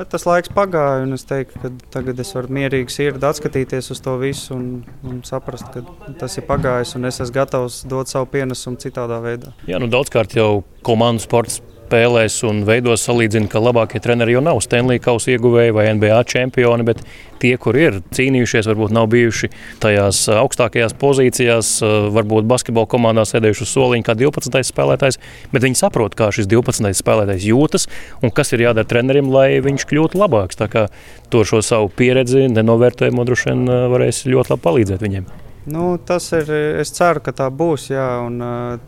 Bet 0.01 0.09
tas 0.09 0.23
laiks 0.25 0.49
pagāja, 0.49 1.03
un 1.05 1.13
es 1.13 1.27
teiktu, 1.29 1.59
ka 1.61 1.69
tagad 1.93 2.17
es 2.23 2.31
varu 2.33 2.49
mierīgi 2.57 2.89
sirdi 2.89 3.27
atskatīties 3.27 3.91
uz 3.93 3.99
to 4.01 4.15
visu 4.17 4.55
un, 4.55 4.63
un 5.05 5.19
saprast, 5.27 5.67
ka 5.75 6.15
tas 6.17 6.39
ir 6.41 6.47
pagājis, 6.47 6.95
un 6.97 7.05
es 7.05 7.19
esmu 7.21 7.35
gatavs 7.35 7.83
dot 7.91 8.09
savu 8.09 8.25
pienesumu 8.33 8.81
citādā 8.81 9.19
veidā. 9.21 9.53
Jā, 9.69 9.77
nu 9.77 9.91
daudzkārt 9.93 10.33
jau 10.33 10.63
komandu 10.81 11.21
sports 11.21 11.59
spēlēs 11.91 12.37
un 12.47 12.61
veidos 12.63 13.03
salīdzina, 13.03 13.49
ka 13.51 13.59
labākie 13.59 13.99
treneri 13.99 14.37
jau 14.37 14.41
nav 14.45 14.61
Stanley 14.63 15.01
Kausa 15.03 15.33
ieguvēji 15.33 15.73
vai 15.75 15.89
NBA 15.97 16.21
čempioni, 16.29 16.85
bet 16.87 17.01
tie, 17.41 17.51
kur 17.59 17.75
ir 17.75 17.97
cīnījušies, 18.15 18.69
varbūt 18.69 18.93
nav 18.95 19.09
bijuši 19.11 19.49
tajās 19.83 20.21
augstākajās 20.31 20.95
pozīcijās, 21.01 21.73
varbūt 22.15 22.47
basketbola 22.47 22.87
komandā 22.87 23.25
sēdējuši 23.27 23.65
uz 23.65 23.73
soliņa 23.73 24.07
kā 24.07 24.15
12. 24.21 24.61
spēlētājs, 24.69 25.19
bet 25.51 25.65
viņi 25.65 25.81
saprot, 25.81 26.15
kā 26.15 26.29
šis 26.31 26.47
12. 26.51 26.93
spēlētājs 27.01 27.49
jūtas 27.49 27.89
un 28.23 28.31
kas 28.31 28.53
ir 28.55 28.63
jādara 28.69 28.87
trenerim, 28.87 29.27
lai 29.33 29.59
viņš 29.65 29.87
kļūtu 29.89 30.21
labāks. 30.21 30.61
Tā 30.61 30.69
kā 30.71 30.85
to 31.33 31.43
šo 31.47 31.59
savu 31.65 31.91
pieredzi, 31.91 32.45
nenovērtējumu 32.55 33.27
droši 33.27 33.51
vien 33.51 33.67
varēs 33.91 34.23
ļoti 34.31 34.55
labi 34.55 34.65
palīdzēt 34.69 35.03
viņiem. 35.03 35.27
Nu, 35.71 35.91
tas 35.99 36.31
ir. 36.33 36.47
Es 36.81 36.89
ceru, 36.95 37.21
ka 37.21 37.35
tā 37.37 37.51
būs. 37.53 37.91
Jā, 37.91 38.07
un, 38.25 38.39
uh, 38.41 38.79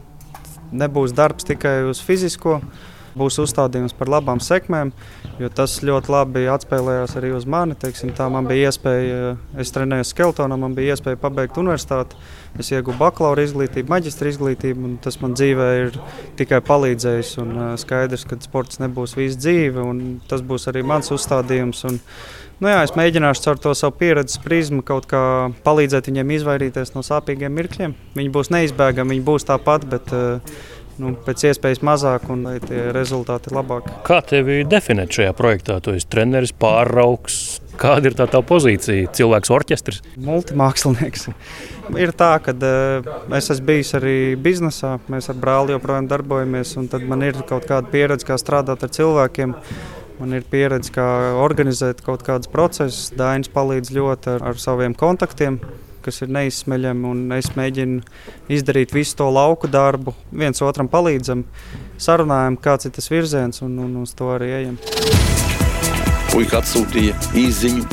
nebūs 0.73 1.13
darbs 1.13 1.45
tikai 1.47 1.83
uz 1.89 2.01
fizisko 2.03 2.57
būs 3.17 3.39
uzstādījums 3.43 3.95
par 3.97 4.11
labām 4.11 4.41
sekmēm, 4.43 4.91
jo 5.41 5.49
tas 5.53 5.75
ļoti 5.85 6.13
labi 6.13 6.45
atspēlējās 6.51 7.17
arī 7.19 7.33
uz 7.37 7.47
mani. 7.49 7.77
Teiksim, 7.79 8.13
tā 8.17 8.29
man 8.33 8.47
bija 8.49 8.71
iespēja, 8.71 9.33
es 9.61 9.73
trenēju 9.75 10.07
skeletonā, 10.09 10.57
man 10.59 10.77
bija 10.77 10.95
iespēja 10.95 11.21
pabeigt 11.21 11.59
universitāti. 11.61 12.19
Es 12.59 12.69
ieguvu 12.69 12.99
bakalaura 12.99 13.41
izglītību, 13.47 13.89
maģistra 13.89 14.29
izglītību, 14.29 14.85
un 14.85 14.97
tas 15.01 15.17
man 15.23 15.33
dzīvē 15.33 15.69
ir 15.79 15.97
tikai 16.37 16.61
palīdzējis. 16.65 17.33
Un, 17.41 17.55
skaidrs, 17.81 18.27
ka 18.29 18.37
sports 18.45 18.81
nebūs 18.83 19.17
visu 19.17 19.39
dzīvi, 19.41 19.81
un 19.81 20.03
tas 20.29 20.45
būs 20.45 20.69
arī 20.69 20.85
mans 20.85 21.13
uzstādījums. 21.15 21.85
Un, 21.89 22.01
Nu 22.61 22.69
jā, 22.69 22.83
es 22.85 22.93
mēģināšu 22.95 23.41
caur 23.43 23.57
to 23.59 23.71
savu 23.75 23.95
pieredzes 23.99 24.39
prizmu 24.39 24.83
kaut 24.85 25.07
kā 25.11 25.19
palīdzēt 25.65 26.05
viņiem 26.07 26.29
izvairīties 26.37 26.93
no 26.93 27.01
sāpīgiem 27.03 27.51
mirkļiem. 27.57 27.95
Viņi 28.15 28.31
būs 28.31 28.51
neizbēgami, 28.53 29.17
viņi 29.17 29.25
būs 29.27 29.47
tāpat, 29.49 29.87
bet 29.89 30.13
uh, 30.15 30.53
nu, 31.01 31.13
pēc 31.25 31.47
iespējas 31.49 31.81
mazāk 31.85 32.27
un 32.33 32.45
lai 32.47 32.55
tie 32.63 32.87
rezultāti 32.95 33.49
ir 33.49 33.57
labāki. 33.57 33.93
Kā 34.07 34.19
tevi 34.25 34.61
definēt 34.67 35.13
šajā 35.15 35.33
projektā? 35.37 35.79
Tu 35.83 35.95
esi 35.97 36.09
treneris, 36.09 36.53
pāraugs. 36.59 37.39
Kāda 37.79 38.11
ir 38.11 38.17
tā 38.17 38.27
tā 38.29 38.43
pozīcija? 38.45 39.09
Cilvēks, 39.17 39.51
orķestris? 39.53 40.01
Multimākslinieks. 40.21 41.27
ir 42.03 42.13
tā, 42.17 42.35
ka 42.45 42.53
uh, 42.53 43.09
es 43.37 43.49
esmu 43.55 43.69
bijis 43.71 43.95
arī 43.97 44.17
biznesā. 44.39 44.95
Mēs 45.09 45.31
ar 45.33 45.39
brāli 45.41 45.73
joprojām 45.73 46.09
darbojamies. 46.11 46.75
Tad 46.91 47.07
man 47.09 47.25
ir 47.25 47.41
kaut 47.49 47.65
kāda 47.69 47.89
pieredze, 47.89 48.29
kā 48.29 48.37
strādāt 48.41 48.85
ar 48.85 48.93
cilvēkiem. 48.93 49.55
Man 50.19 50.37
ir 50.37 50.45
pieredze, 50.45 50.93
kā 50.93 51.07
organizēt 51.41 52.03
kaut 52.05 52.21
kādus 52.27 52.51
procesus. 52.53 53.09
Dainis 53.17 53.49
palīdz 53.51 53.89
ļoti 53.97 54.35
ar, 54.35 54.45
ar 54.53 54.61
saviem 54.61 54.93
kontaktiem 54.93 55.57
kas 56.03 56.21
ir 56.23 56.31
neizsmeļami. 56.35 57.13
Es 57.37 57.51
mēģinu 57.57 58.01
izdarīt 58.53 58.93
visu 58.95 59.17
to 59.21 59.29
lauku 59.33 59.69
darbu, 59.71 60.15
viens 60.31 60.61
otram 60.65 60.89
palīdzam, 60.91 61.45
sarunājam, 62.01 62.59
kāds 62.61 62.89
ir 62.89 62.95
tas 62.95 63.09
virziens 63.11 63.63
un, 63.65 63.77
un 63.83 64.01
uz 64.03 64.15
to 64.17 64.31
arī 64.35 64.51
ejam. 64.61 64.79
Puika 66.33 66.59
atsūtīja 66.63 67.13
īziņu, 67.37 67.83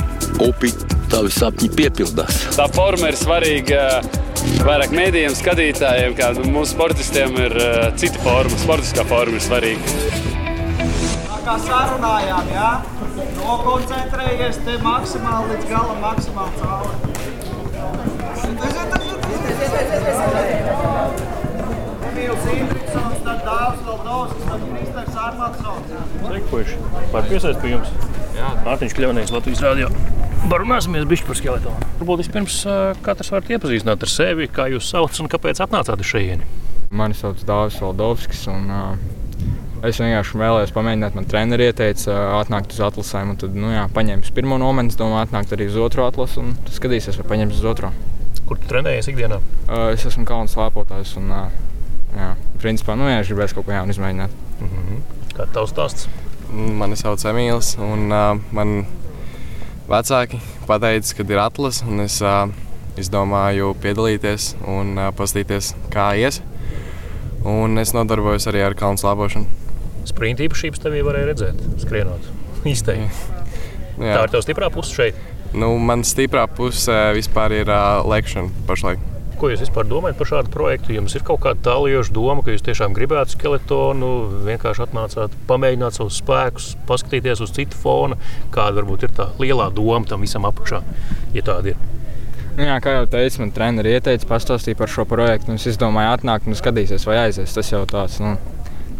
upi, 0.46 0.72
tavi 1.12 1.32
sapņi 1.34 1.68
piepildās. 1.76 2.44
Tā 2.56 2.66
forma 2.72 3.10
ir 3.12 3.18
svarīga. 3.20 4.00
Vairāk 4.64 4.94
mēdījiem, 4.96 5.34
skatītājiem, 5.36 6.14
kā 6.16 6.30
mūsu 6.46 6.72
sportistiem, 6.72 7.36
ir 7.44 7.56
uh, 7.60 7.90
cita 8.00 8.22
forma. 8.24 8.56
Sportiskā 8.62 9.04
forma 9.08 9.36
ir 9.36 9.44
svarīga. 9.44 9.84
Kā 11.44 11.56
sarunājām, 11.64 12.48
jā, 12.54 12.70
nokoncentrējies 13.40 14.60
te 14.66 14.76
maksimāli 14.84 15.54
līdz 15.54 15.70
galam, 15.72 15.98
maksimāli 16.04 16.52
cauri. 16.60 17.10
Emīls 17.10 17.20
Indriksons, 17.20 17.60
tad 17.60 17.60
Dāvs 17.80 17.90
Valdovskis, 17.90 17.90
tad 17.90 17.90
Kristers 17.90 18.00
Armansons. 18.00 18.39
Sveiki, 18.39 18.39
puiši. 26.50 26.76
Var 27.12 27.28
piesaist 27.30 27.60
pie 27.62 27.74
jums? 27.74 27.92
Mārtiņš 28.64 28.96
Kļavnieks, 28.96 29.32
Latvijas 29.34 29.62
Rādio. 29.64 29.90
Parunāsimies 30.50 31.06
bišķi 31.08 31.28
par 31.28 31.38
skeletonu. 31.38 31.88
Varbūt 32.00 32.22
vispirms 32.24 32.58
katrs 33.04 33.32
var 33.34 33.46
iepazīstināt 33.46 34.04
ar 34.06 34.10
sevi, 34.10 34.48
kā 34.50 34.66
jūs 34.72 34.88
sauc 34.90 35.20
un 35.22 35.30
kāpēc 35.30 35.60
atnācāt 35.62 36.02
uz 36.02 36.10
šejieni. 36.10 36.48
Mani 36.96 37.16
sauc 37.18 37.42
Dāvis 37.46 37.78
Valdovskis. 37.82 38.46
Un, 38.50 38.70
uh, 38.72 39.84
es 39.86 40.00
vienkārši 40.00 40.40
vēlējos 40.40 40.72
pamēģināt, 40.76 41.18
man 41.18 41.28
treniņš 41.30 41.66
ieteica 41.68 42.14
uh, 42.14 42.22
atnākt 42.40 42.74
uz 42.74 42.80
atlasēm. 42.88 43.36
Tad, 43.40 43.54
nu, 43.58 43.70
jā, 43.76 43.84
paņēmu 43.94 44.32
pirmo 44.36 44.58
nometni, 44.60 44.96
domāju, 44.98 45.28
atnākt 45.28 45.54
arī 45.56 45.68
uz 45.70 45.78
otro 45.80 46.08
atlasu 46.08 46.42
un 46.42 46.56
skatīsies, 46.72 47.20
vai 47.20 47.28
paņems 47.34 47.60
uz 47.60 47.68
otro. 47.74 47.92
Kur 48.50 48.58
tu 48.58 48.66
trenējies 48.66 49.06
ikdienā? 49.12 49.36
Uh, 49.68 49.92
es 49.94 50.02
esmu 50.08 50.24
kalnu 50.26 50.50
slēpotājs. 50.50 51.12
Un, 51.20 51.28
uh, 51.30 51.52
jā, 52.18 52.32
principā, 52.58 52.96
nu, 52.98 53.06
jā, 53.06 53.20
es 53.22 53.28
gribēju 53.30 53.54
kaut 53.60 53.68
ko 53.68 53.76
jaunu 53.76 53.94
izmēģināt. 53.94 54.34
Mm 54.58 54.72
-hmm. 54.72 55.04
Kā 55.36 55.46
tavs 55.54 55.70
stāsts? 55.70 56.08
Mani 56.50 56.98
sauc 56.98 57.22
Emīls, 57.30 57.76
un 57.78 58.10
uh, 58.10 58.40
man 58.50 58.88
vecāki 59.86 60.40
pateica, 60.66 61.14
ka 61.14 61.28
ir 61.30 61.38
atlase, 61.38 61.86
un 61.86 62.00
es 62.00 62.18
uh, 62.22 62.50
izdomāju 62.98 63.70
piedalīties 63.84 64.56
un 64.66 64.98
uh, 64.98 65.14
paskatīties, 65.14 65.74
kā 65.94 66.10
ies. 66.18 66.42
Un 67.44 67.78
es 67.78 67.94
nodarbojos 67.94 68.50
arī 68.50 68.66
ar 68.66 68.74
kalnu 68.74 68.98
slāpošanu. 68.98 69.46
Sprinta 70.10 70.42
īpašības 70.42 70.82
tevī 70.82 71.06
varēja 71.06 71.30
redzēt, 71.30 71.62
skrienot. 71.78 72.26
Izteikti. 72.74 73.10
Tā 74.00 74.24
ir 74.24 74.30
tava 74.34 74.42
stiprā 74.42 74.74
puse 74.74 74.90
šeit. 74.90 75.29
Nu, 75.50 75.72
man 75.82 76.04
stiprā 76.06 76.44
puse 76.46 76.94
vispār 77.16 77.56
ir 77.62 77.70
uh, 77.70 78.04
lekšana 78.06 78.66
pašlaik. 78.68 79.00
Ko 79.40 79.48
jūs 79.48 79.62
vispār 79.64 79.86
domājat 79.88 80.18
par 80.18 80.28
šādu 80.28 80.52
projektu? 80.52 80.92
Jums 80.92 81.14
ir 81.16 81.24
kaut 81.24 81.40
kāda 81.42 81.62
tālījoša 81.64 82.12
doma, 82.12 82.42
ka 82.44 82.52
jūs 82.52 82.62
tiešām 82.66 82.92
gribētu 82.94 83.34
skeletonu, 83.34 84.10
vienkārši 84.44 84.84
atnācāt, 84.84 85.34
pamēģināt 85.48 85.96
savus 85.96 86.18
spēkus, 86.20 86.74
paskatīties 86.86 87.40
uz 87.40 87.54
citu 87.56 87.78
fona. 87.80 88.18
Kāda 88.52 88.82
varbūt 88.82 89.08
ir 89.08 89.14
tā 89.16 89.30
lielā 89.40 89.70
doma 89.72 90.04
tam 90.06 90.26
visam 90.26 90.44
apakšā, 90.46 90.82
ja 91.34 91.46
tāda 91.46 91.72
ir? 91.72 91.80
Nu, 92.58 92.66
jā, 92.66 92.76
kā 92.84 92.92
jau 92.98 93.08
teicu, 93.08 93.40
man 93.40 93.52
treniņš 93.56 93.90
ieteica, 93.94 94.28
pastāstīja 94.28 94.76
par 94.76 94.92
šo 94.92 95.06
projektu. 95.08 95.56
Es 95.56 95.80
domāju, 95.80 96.12
atnākt 96.18 96.50
un 96.50 96.58
skatīties, 96.58 97.06
vai 97.08 97.22
aizies. 97.24 97.54
Tas 97.56 97.72
jau 97.72 97.80
tāds. 97.88 98.18
Nu, 98.20 98.34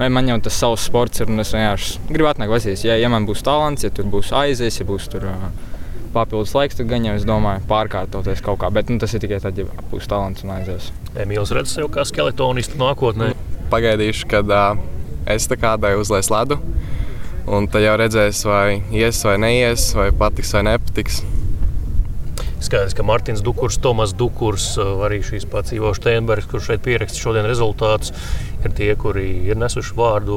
vai 0.00 0.08
man 0.08 0.30
jau 0.32 0.38
tas 0.46 0.56
savs 0.56 0.86
sports 0.88 1.20
ir, 1.20 1.28
un 1.28 1.44
es 1.44 1.52
vienkārši 1.52 2.06
gribu 2.08 2.30
atnākt, 2.30 2.54
vasīs. 2.54 2.86
Ja, 2.88 2.96
ja 2.96 3.10
man 3.12 3.28
būs 3.28 3.44
talants, 3.44 3.84
ja 3.84 3.92
tur 3.92 4.08
būs 4.08 4.32
aizies, 4.32 4.80
ja 4.80 4.88
būs 4.88 5.10
tur 5.12 5.28
uh, 5.28 5.50
papildus 6.14 6.54
laiks, 6.56 6.78
tad 6.78 6.90
gan 6.90 7.06
jau 7.06 7.16
es 7.18 7.26
domāju, 7.28 7.62
pārkārtoties 7.70 8.42
kaut 8.44 8.60
kā. 8.62 8.70
Bet 8.74 8.90
nu, 8.90 8.98
tas 9.02 9.14
ir 9.14 9.22
tikai 9.22 9.40
tad, 9.42 9.58
ja 9.58 9.66
būs 9.90 10.08
talants 10.10 10.44
un 10.46 10.54
aizies. 10.56 10.90
Emīls 11.18 11.52
redz 11.56 11.74
sev 11.76 11.90
kā 11.94 12.04
skeletonistu 12.08 12.80
nākotnē. 12.80 13.32
Pagaidīšu, 13.72 14.28
kad 14.30 14.50
uh, 14.50 14.80
es 15.30 15.46
tā 15.50 15.58
kādai 15.60 15.94
uzlieku 16.00 16.34
ledu. 16.34 16.60
Un 17.50 17.66
tad 17.70 17.82
jau 17.82 17.96
redzēs, 17.98 18.44
vai 18.46 18.80
ies 18.94 19.22
vai 19.26 19.36
neies, 19.42 19.90
vai 19.96 20.10
patiks 20.14 20.52
vai 20.54 20.66
nepatiks. 20.68 21.22
Skaidrs, 22.60 22.92
ka 22.96 23.04
Mārtiņš 23.08 23.40
Dukurs, 23.44 23.78
Tomas 23.80 24.12
Dukurs, 24.16 24.74
arī 24.78 25.22
šīs 25.24 25.46
pats 25.48 25.72
Ivo 25.72 25.94
Steinbergs, 25.96 26.48
kurš 26.50 26.68
šeit 26.68 26.82
pieraksta 26.84 27.16
šodien 27.16 27.48
rezultātus, 27.48 28.12
ir 28.60 28.74
tie, 28.76 28.90
kuri 29.00 29.24
ir 29.48 29.56
nesuši 29.56 29.94
vārdu 29.96 30.36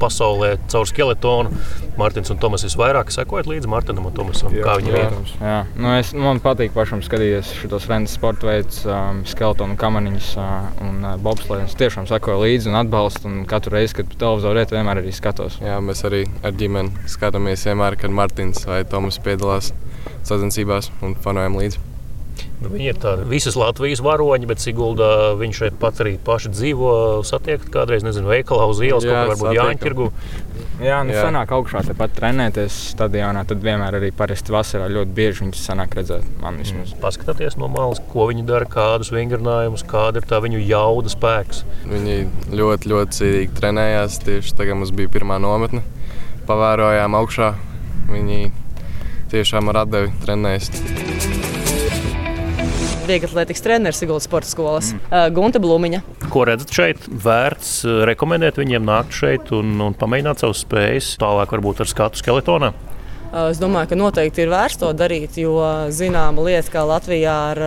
pasaulē 0.00 0.54
caur 0.72 0.88
skeletonu. 0.88 1.52
Mārtiņš 1.98 2.32
un 2.32 2.40
Tomas 2.40 2.64
visvairāk 2.64 3.12
sekojat 3.12 3.50
līdzi 3.50 3.68
Mārtiņam 3.68 4.08
un 4.08 4.16
Tomasam. 4.16 4.54
Jā, 4.56 4.64
kā 4.64 4.76
viņi 4.80 4.94
ir? 4.94 5.16
Jā, 5.42 5.58
nu 5.76 5.92
es, 5.98 6.14
man 6.16 6.40
patīk 6.44 6.72
pašam 6.76 7.02
skatīties 7.04 7.50
šos 7.60 7.88
rendas 7.90 8.14
sporta 8.16 8.48
veidus, 8.48 8.80
um, 8.88 9.20
skeletonu 9.28 9.76
kamaniņus 9.80 10.30
uh, 10.38 10.70
un 10.86 11.04
uh, 11.04 11.18
bobslēdus. 11.20 11.76
Tiešām 11.80 12.08
sekoju 12.08 12.46
līdzi 12.46 12.72
un 12.72 12.80
atbalstu. 12.80 13.28
Un 13.28 13.44
katru 13.50 13.76
reizi, 13.76 13.98
kad 13.98 14.14
televizoru 14.14 14.60
redzētu, 14.60 14.78
vienmēr 14.78 15.02
arī 15.02 15.12
skatos. 15.12 15.58
Jā, 15.64 15.76
mēs 15.84 16.04
arī 16.08 16.24
ar 16.46 16.56
ģimeni 16.56 17.10
skatāmies 17.10 17.66
vienmēr, 17.68 17.98
kad 18.00 18.14
Mārtiņš 18.14 18.64
vai 18.70 18.84
Tomas 18.88 19.20
piedalās 19.24 19.74
sacensībās 20.28 20.92
un 21.02 21.16
fanojam 21.24 21.60
līdzi. 21.60 21.88
Nu, 22.58 22.70
viņi 22.72 22.88
ir 22.90 22.96
tādi 22.98 23.24
visas 23.30 23.54
Latvijas 23.58 24.00
varoņi, 24.02 24.48
bet 24.50 24.62
Siguldā 24.62 25.34
viņš 25.38 25.60
šeit 25.62 25.76
pat 25.78 26.00
arī 26.02 26.16
paši 26.22 26.50
dzīvo. 26.50 26.92
Satiekat 27.26 27.70
kādreiz, 27.74 28.02
nezinu, 28.06 28.30
veikalā 28.32 28.66
uz 28.70 28.80
ielas, 28.82 29.06
jā, 29.06 29.14
kaut 29.14 29.32
varbūt 29.32 29.58
Jāņķirgu. 29.58 30.08
Jā, 30.82 30.98
nu 31.06 31.14
jā. 31.14 31.22
sanāk 31.26 31.52
augšā 31.54 31.84
tepat 31.86 32.14
trenēties 32.18 32.74
stadionā, 32.92 33.44
tad 33.46 33.62
vienmēr 33.62 33.98
arī 33.98 34.10
parasti 34.14 34.54
vasarā 34.54 34.86
ļoti 34.90 35.14
bieži 35.14 35.44
viņus 35.44 35.64
sanāk 35.70 35.94
redzēt. 35.98 36.26
Man 36.42 36.58
vismaz. 36.62 36.92
Mm. 36.94 37.02
Paskatāties 37.02 37.58
no 37.58 37.70
malas, 37.70 38.02
ko 38.12 38.28
viņi 38.30 38.46
dara, 38.46 38.66
kādus 38.70 39.10
vingrinājumus, 39.14 39.86
kāda 39.90 40.22
ir 40.22 40.28
tā 40.30 40.42
viņu 40.42 40.62
jauda 40.62 41.14
spēks. 41.14 41.64
Viņi 41.86 42.20
ļoti, 42.58 42.94
ļoti 42.94 43.18
cītīgi 43.20 43.58
trenējās. 43.58 44.22
Tieši 44.26 44.54
tagad 44.58 44.78
mums 44.78 44.94
bija 44.94 45.10
pirmā 45.18 45.38
nometne. 45.42 45.82
Pavērojām 46.50 47.18
augšā. 47.18 47.52
Viņi 48.08 48.52
tiešām 49.32 49.70
ar 49.72 49.84
atdevi 49.84 50.12
trenējas. 50.24 50.72
Vieglatlētikas 53.08 53.64
treneris 53.64 54.02
Siguldas 54.02 54.26
sporta 54.28 54.50
skolas 54.50 54.90
mm. 54.92 55.06
uh, 55.08 55.28
Gunta 55.32 55.60
Blumiņa. 55.64 56.02
Ko 56.28 56.44
redzat 56.44 56.74
šeit? 56.76 57.06
Vērts 57.08 57.80
rekomendēt 58.08 58.60
viņiem 58.60 58.84
nākt 58.84 59.16
šeit 59.16 59.48
un, 59.56 59.78
un 59.80 59.96
pamēģināt 59.96 60.44
savas 60.44 60.60
spējas, 60.66 61.14
tālāk 61.20 61.54
varbūt 61.56 61.80
ar 61.84 61.88
skatu 61.88 62.20
skeletonā. 62.20 62.74
Es 63.28 63.60
domāju, 63.60 63.90
ka 63.90 63.96
noteikti 64.00 64.44
ir 64.44 64.52
vērts 64.52 64.78
to 64.80 64.92
darīt, 64.96 65.36
jo 65.40 65.56
zināma 65.92 66.44
lieta, 66.46 66.70
kā 66.72 66.84
Latvijā 66.88 67.34
ar 67.52 67.62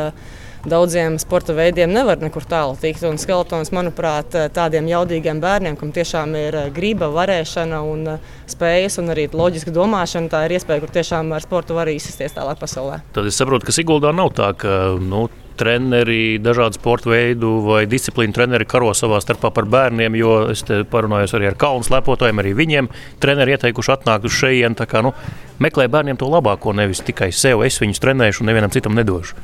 daudziem 0.65 1.17
sporta 1.21 1.55
veidiem 1.57 1.91
nevar 1.93 2.21
nekur 2.21 2.45
tālu 2.49 2.77
tikt. 2.79 3.03
Un 3.07 3.19
skeletons, 3.21 3.73
manuprāt, 3.75 4.35
tādiem 4.55 4.89
jaudīgiem 4.91 5.41
bērniem, 5.41 5.77
kam 5.79 5.93
tiešām 5.95 6.35
ir 6.39 6.57
griba, 6.75 7.09
varēšana 7.13 7.81
un 7.87 8.15
spējas 8.51 8.99
un 9.01 9.13
arī 9.13 9.27
loģiska 9.33 9.73
domāšana, 9.75 10.31
tā 10.31 10.45
ir 10.47 10.57
iespēja, 10.57 10.83
kur 10.83 10.93
tiešām 10.93 11.31
ar 11.35 11.45
sportu 11.45 11.77
var 11.77 11.91
izsisties 11.91 12.35
tālāk 12.37 12.61
pasaulē. 12.61 13.01
Tad 13.15 13.29
es 13.29 13.39
saprotu, 13.39 13.67
ka 13.67 13.75
Siguldā 13.75 14.13
nav 14.15 14.33
tā, 14.37 14.51
ka 14.57 14.81
nu, 15.01 15.27
treneri, 15.61 16.39
dažādu 16.41 16.79
sporta 16.79 17.11
veidu 17.11 17.51
vai 17.65 17.83
disciplīnu 17.89 18.33
treneri 18.33 18.65
karo 18.69 18.93
savā 18.97 19.19
starpā 19.21 19.51
par 19.53 19.67
bērniem, 19.69 20.15
jo 20.17 20.37
es 20.53 20.63
parunājos 20.89 21.35
arī 21.37 21.51
ar 21.51 21.57
kalnu 21.59 21.85
slepotājiem, 21.85 22.41
arī 22.41 22.53
viņiem 22.57 22.89
treneri 23.21 23.57
ieteikuši 23.57 23.93
atnākt 23.97 24.25
uz 24.29 24.37
šejienu. 24.39 24.87
Nu, 25.05 25.13
meklē 25.61 25.87
bērniem 25.91 26.17
to 26.17 26.29
labāko, 26.31 26.73
nevis 26.77 27.03
tikai 27.05 27.29
sev. 27.35 27.61
Es 27.67 27.77
viņus 27.81 28.01
trenēšu 28.01 28.41
un 28.41 28.49
nevienam 28.49 28.73
citam 28.73 28.97
nedošu. 28.97 29.37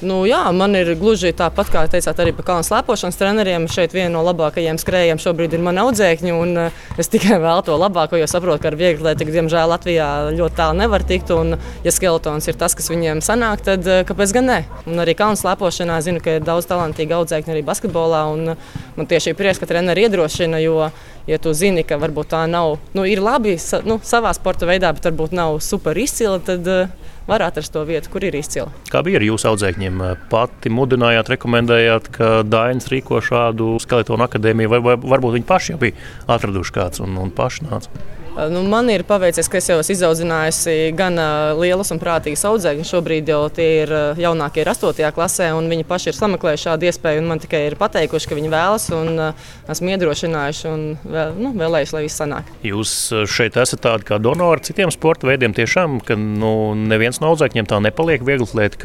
Nu, 0.00 0.22
jā, 0.24 0.46
man 0.56 0.72
ir 0.78 0.94
gluži 0.96 1.28
tāpat, 1.36 1.68
kā 1.68 1.82
teicāt, 1.92 2.20
arī 2.22 2.32
par 2.32 2.46
kalnu 2.48 2.64
slēpošanas 2.64 3.18
treneriem. 3.20 3.66
Šeit 3.68 3.92
viena 3.92 4.14
no 4.14 4.22
labākajiem 4.24 4.78
skrējējiem 4.80 5.18
šobrīd 5.20 5.52
ir 5.52 5.60
mana 5.60 5.84
audzēkņa. 5.84 6.36
Eh, 6.62 6.78
es 7.02 7.12
tikai 7.12 7.36
vēlu 7.44 7.66
to 7.66 7.76
labāko, 7.76 8.16
jo 8.16 8.28
saprotu, 8.30 8.62
ka 8.62 8.70
ar 8.70 8.78
viegli 8.80 9.02
atletiku, 9.02 9.34
diemžēl, 9.34 9.68
Latvijā 9.68 10.06
ļoti 10.38 10.56
tālu 10.56 10.78
nevar 10.80 11.04
tikt. 11.04 11.34
Un, 11.36 11.58
ja 11.84 11.92
skeletons 11.92 12.48
ir 12.48 12.56
tas, 12.56 12.72
kas 12.78 12.88
viņiem 12.88 13.20
sanāk, 13.24 13.60
tad 13.66 13.84
eh, 13.84 14.00
kāpēc 14.08 14.32
gan 14.38 14.48
ne? 14.48 14.58
Un 14.88 15.04
arī 15.04 15.12
kalnu 15.18 15.36
slēpošanā 15.36 16.00
zinu, 16.06 16.24
ka 16.24 16.38
ir 16.38 16.48
daudz 16.48 16.70
talantīgu 16.72 17.18
audzēkņu 17.20 17.52
arī 17.52 17.66
basketbolā. 17.68 18.24
Man 18.96 19.10
tieši 19.10 19.34
ir 19.34 19.36
prieks, 19.36 19.60
ka 19.60 19.68
treneri 19.68 20.08
iedrošina, 20.08 20.64
jo, 20.64 20.88
ja 21.28 21.42
tu 21.44 21.52
zini, 21.52 21.84
ka 21.84 22.00
varbūt 22.00 22.32
tā 22.32 22.46
nav, 22.48 22.78
nu, 22.96 23.04
ir 23.04 23.20
labi 23.20 23.58
nu, 23.84 24.00
savā 24.00 24.32
sporta 24.32 24.64
veidā, 24.64 24.94
bet 24.96 25.12
varbūt 25.12 25.36
nav 25.36 25.60
super 25.64 25.98
izcila, 26.00 26.40
tad 26.40 26.64
uh, 26.64 27.09
var 27.30 27.44
atrast 27.46 27.72
to 27.74 27.84
vietu, 27.88 28.10
kur 28.12 28.26
ir 28.26 28.36
izcila. 28.38 28.70
Kā 28.90 29.04
bija 29.06 29.20
ar 29.20 29.26
jūsu 29.26 29.50
audzēkņiem? 29.52 30.02
Pati 30.32 30.72
mudinājāt, 30.74 31.32
rekomendējāt, 31.36 32.10
ka 32.16 32.30
Dainis 32.46 32.90
rīko 32.92 33.22
šādu 33.24 33.76
skeletonu 33.82 34.26
akadēmiju, 34.26 34.72
vai, 34.74 34.82
vai 34.90 34.96
varbūt 35.14 35.38
viņi 35.38 35.48
paši 35.48 35.74
jau 35.74 35.82
bija 35.84 35.98
atraduši 36.30 36.76
kāds 36.76 37.04
un, 37.04 37.18
un 37.22 37.34
paši 37.34 37.68
nāca? 37.68 38.19
Nu, 38.30 38.62
man 38.62 38.88
ir 38.92 39.02
paveicies, 39.04 39.48
ka 39.50 39.58
es 39.58 39.66
jau 39.68 39.80
esmu 39.82 39.94
izaudzinājusi 39.96 40.74
gan 40.96 41.18
lielas 41.58 41.90
un 41.90 41.98
prātīgas 42.00 42.44
audzēkņus. 42.46 42.92
Šobrīd 42.94 43.28
jau 43.28 43.40
tie 43.52 43.66
ir 43.82 43.92
jaunākie, 44.22 44.62
ir 44.62 44.70
8. 44.70 45.10
klasē, 45.16 45.50
un 45.56 45.66
viņi 45.70 45.86
paši 45.88 46.12
ir 46.12 46.18
sameklējuši 46.18 46.66
šādu 46.68 46.88
iespēju. 46.88 47.24
Man 47.26 47.42
tikai 47.42 47.64
ir 47.66 47.76
pateikuši, 47.80 48.30
ka 48.30 48.38
viņi 48.38 48.52
vēlas, 48.52 48.86
un 48.94 49.24
esmu 49.74 49.92
iedrošinājuši 49.96 50.70
un 50.70 50.86
vēl, 51.02 51.34
nu, 51.42 51.52
vēlējuši, 51.58 51.96
lai 51.96 52.04
viss 52.06 52.22
sanāk. 52.22 52.54
Jūs 52.66 52.94
šeit 53.30 53.58
esat 53.60 53.82
tādi 53.88 54.08
kā 54.12 54.20
donori 54.22 54.64
citiem 54.70 54.94
sporta 54.94 55.28
veidiem. 55.28 55.56
Tiešām, 55.56 55.98
ka 56.06 56.16
nu, 56.16 56.72
neviens 56.78 57.20
no 57.20 57.34
audzēkņiem 57.34 57.68
tā 57.68 57.82
nepaliek 57.82 58.24
viegli 58.24 58.48
lieta 58.62 58.80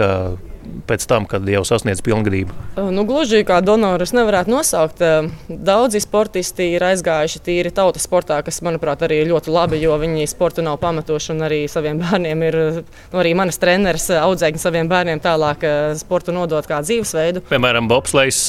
pēc 0.90 1.06
tam, 1.10 1.28
kad 1.30 1.46
jau 1.50 1.64
sasniedz 1.68 2.02
pilngadību? 2.06 2.56
Nu, 2.94 3.06
gluži 3.08 3.44
kā 3.48 3.62
donoru 3.66 4.06
es 4.06 4.14
nevarētu 4.16 4.52
nosaukt. 4.52 5.04
Daudzi 5.48 6.02
sportisti 6.04 6.72
ir 6.76 6.86
aizgājuši 6.90 7.42
tīri 7.46 7.74
tautas 7.76 8.06
sportā, 8.08 8.40
kas, 8.46 8.62
manuprāt, 8.66 9.06
arī 9.06 9.22
ir 9.24 9.32
ļoti 9.32 9.54
labi, 9.54 9.80
jo 9.84 9.96
viņi 10.02 10.28
sportu 10.30 10.66
nav 10.66 10.80
pamatoši 10.84 11.34
un 11.36 11.46
arī 11.48 11.62
saviem 11.72 12.00
bērniem 12.02 12.46
ir, 12.50 12.60
nu, 12.84 13.22
arī 13.22 13.36
manas 13.38 13.60
treneris 13.62 14.10
audzēkņi 14.16 14.62
saviem 14.62 14.90
bērniem 14.92 15.22
tālāk 15.24 15.66
sportu 16.00 16.36
nodot 16.36 16.68
kā 16.70 16.82
dzīvesveidu. 16.86 17.46
Piemēram, 17.50 17.90
Bobslēgs 17.92 18.42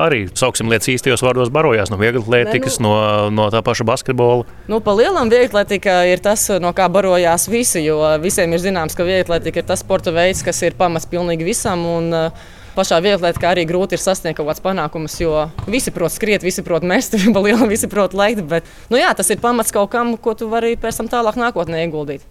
arī, 0.00 0.26
sauksim 0.36 0.70
lietas 0.72 0.90
īstajos 0.94 1.24
vārdos, 1.24 1.52
barojās 1.54 1.92
no 1.92 2.00
vieglatlētikas, 2.00 2.78
nu, 2.84 2.92
no, 2.92 3.30
no 3.34 3.48
tā 3.54 3.62
paša 3.66 3.86
basketbola. 3.88 4.46
Nu, 4.70 4.80
pa 4.84 4.94
lielam 4.96 5.30
vieglatlētika 5.32 5.98
ir 6.10 6.22
tas, 6.24 6.48
no 6.62 6.72
kā 6.76 6.88
barojās 6.92 7.48
visi, 7.50 7.84
jo 7.86 8.00
visiem 8.22 8.54
ir 8.54 8.62
zināms, 8.62 8.96
ka 8.96 9.06
vieglatlētika 9.06 9.62
ir 9.62 9.68
tas 9.68 9.82
sporta 9.84 10.14
veids, 10.14 10.42
kas 10.46 10.62
ir 10.66 10.76
pamats 10.78 11.08
pilnīgi 11.10 11.45
visam. 11.46 11.86
Un, 11.96 12.12
uh, 12.14 12.46
pašā 12.76 12.98
vieglā 13.00 13.32
kā 13.36 13.54
arī 13.54 13.64
grūti 13.68 13.96
ir 13.96 14.02
sasniegt 14.02 14.36
kaut 14.36 14.50
kādus 14.50 14.64
panākumus, 14.64 15.16
jo 15.22 15.46
visi 15.70 15.92
prot 15.94 16.12
skriet, 16.12 16.44
visi 16.44 16.64
prot 16.66 16.84
mest, 16.86 17.16
liela, 17.46 17.68
visi 17.70 17.88
prot 17.90 18.16
lekt. 18.16 18.44
Bet, 18.50 18.68
nu 18.92 19.00
jā, 19.00 19.12
tas 19.16 19.32
ir 19.32 19.40
pamats 19.42 19.72
kaut 19.74 19.90
kam, 19.94 20.16
ko 20.20 20.36
tu 20.36 20.50
vari 20.52 20.76
pēc 20.80 21.00
tam 21.00 21.10
tālāk 21.12 21.40
nākotnē 21.40 21.86
ieguldīt. 21.86 22.26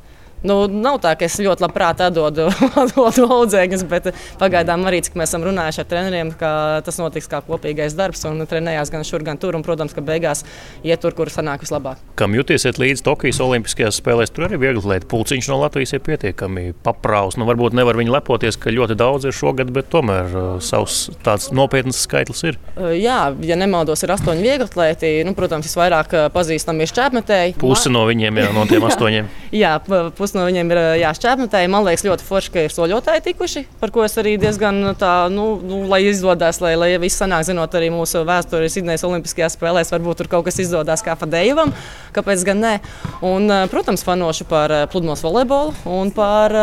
Nu, 0.45 0.65
nav 0.69 0.99
tā, 1.01 1.15
ka 1.17 1.25
es 1.25 1.37
ļoti 1.41 1.63
labprāt 1.63 2.01
atdodu, 2.05 2.47
atdodu 2.83 3.27
audzēkņus, 3.37 3.85
bet 3.89 4.11
pagaidām 4.41 4.83
arī, 4.85 5.01
cik 5.05 5.17
mēs 5.17 5.31
esam 5.31 5.45
runājuši 5.47 5.81
ar 5.81 5.87
treneriem, 5.89 6.33
ka 6.37 6.49
tas 6.85 6.99
notiks 7.01 7.29
kā 7.31 7.41
kopīgais 7.45 7.95
darbs 7.97 8.25
un 8.29 8.43
trenējās 8.49 8.91
gan 8.93 9.05
šur, 9.07 9.25
gan 9.25 9.39
tur. 9.41 9.57
Un, 9.57 9.63
protams, 9.65 9.95
ka 9.95 10.03
beigās 10.05 10.43
iet 10.85 11.01
tur, 11.01 11.15
kur 11.17 11.31
sanāk 11.33 11.63
vislabāk. 11.65 12.01
Kam 12.19 12.35
jūtiesiet 12.37 12.79
līdz 12.81 13.01
Tokijas 13.05 13.39
Olimpiskajās 13.41 14.01
spēlēs, 14.01 14.33
tur 14.35 14.47
arī 14.49 14.59
viegli 14.61 14.83
lieta. 14.91 15.07
Pulciņš 15.09 15.49
no 15.49 15.59
Latvijas 15.63 15.95
ir 15.95 16.03
pietiekami 16.05 16.73
papraus. 16.85 17.39
Nu, 17.39 17.47
varbūt 17.49 17.77
nevar 17.77 17.97
viņi 17.97 18.13
lepoties, 18.13 18.59
ka 18.59 18.73
ļoti 18.73 18.97
daudz 18.99 19.29
ir 19.29 19.35
šogad, 19.35 19.71
bet 19.73 19.89
tomēr 19.93 20.29
uh, 20.35 20.45
savs 20.63 21.07
tāds 21.25 21.49
nopietns 21.55 22.03
skaitlis 22.05 22.45
ir. 22.51 22.59
Uh, 22.75 22.91
jā, 22.93 23.19
ja 23.47 23.57
nemaldos, 23.59 24.03
ir 24.05 24.13
astoņi 24.15 24.45
vieglatlēti. 24.45 25.15
Nu, 25.25 25.33
protams, 25.37 25.69
visvairāk 25.69 26.13
uh, 26.13 26.27
pazīstami 26.35 26.85
ir 26.85 26.93
šķēpmetēji. 26.93 27.57
Pusi 27.61 27.93
no 27.93 28.05
viņiem 28.09 28.43
jau 28.43 28.53
no 28.59 28.67
tiem 28.69 28.85
astoņiem. 28.91 29.31
Jā, 29.55 29.71
pusi 30.17 30.37
no 30.37 30.45
viņiem 30.47 30.71
ir 30.73 30.81
jāšķēpmetēji. 31.01 31.71
Man 31.71 31.85
liekas, 31.87 32.05
ļoti 32.07 32.27
forši, 32.27 32.51
ka 32.53 32.65
ir 32.65 32.75
soļotāji 32.75 33.23
tikuši, 33.29 33.65
par 33.81 33.93
ko 33.95 34.05
es 34.05 34.17
arī 34.21 34.35
diezgan 34.41 34.81
tā, 34.99 35.13
nu, 35.33 35.47
nu 35.63 35.83
lai 35.91 36.03
izdodas, 36.09 36.61
lai, 36.63 36.75
lai 36.79 36.91
viss 37.01 37.19
sanāk, 37.21 37.45
zinot 37.47 37.75
arī 37.77 37.91
mūsu 37.93 38.25
vēsturi 38.27 38.71
Sidnejas 38.71 39.05
Olimpiskajās 39.07 39.57
spēlēs, 39.57 39.93
varbūt 39.95 40.23
tur 40.23 40.31
kaut 40.31 40.47
kas 40.49 40.59
izdodas 40.63 41.05
kā 41.05 41.17
Fadejevam, 41.19 41.73
kāpēc 42.15 42.45
gan 42.47 42.63
ne. 42.63 42.75
Un, 43.25 43.49
protams, 43.71 44.05
fanošu 44.07 44.47
par 44.49 44.73
pludmales 44.91 45.23
volejbolu 45.25 45.75
un 45.97 46.13
par, 46.15 46.55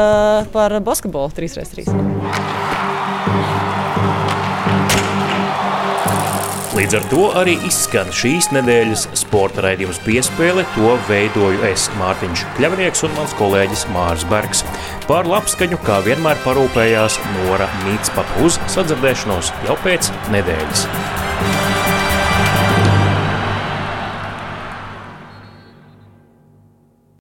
par 0.55 0.79
basketbolu 0.85 1.33
3x3. 1.37 1.89
Līdz 6.73 6.95
ar 6.97 7.03
to 7.11 7.25
arī 7.37 7.59
izskan 7.69 8.09
šīs 8.17 8.47
nedēļas 8.57 9.03
sporta 9.21 9.61
raidījums 9.67 9.99
piespēle. 10.07 10.65
To 10.73 10.95
veidoju 11.05 11.61
es, 11.69 11.91
Mārtiņš 12.01 12.47
Kļavnieks 12.57 13.05
un 13.05 13.13
mans 13.19 13.35
kolēģis 13.37 13.83
Mārs 13.93 14.25
Bergs. 14.31 14.65
Par 15.05 15.29
labskaņu, 15.29 15.83
kā 15.85 16.01
vienmēr 16.07 16.41
parūpējās 16.47 17.19
Nora 17.35 17.69
Mītspapa 17.83 18.47
uz 18.47 18.57
sadzirdēšanos 18.73 19.53
jau 19.69 19.77
pēc 19.85 20.09
nedēļas. 20.33 20.89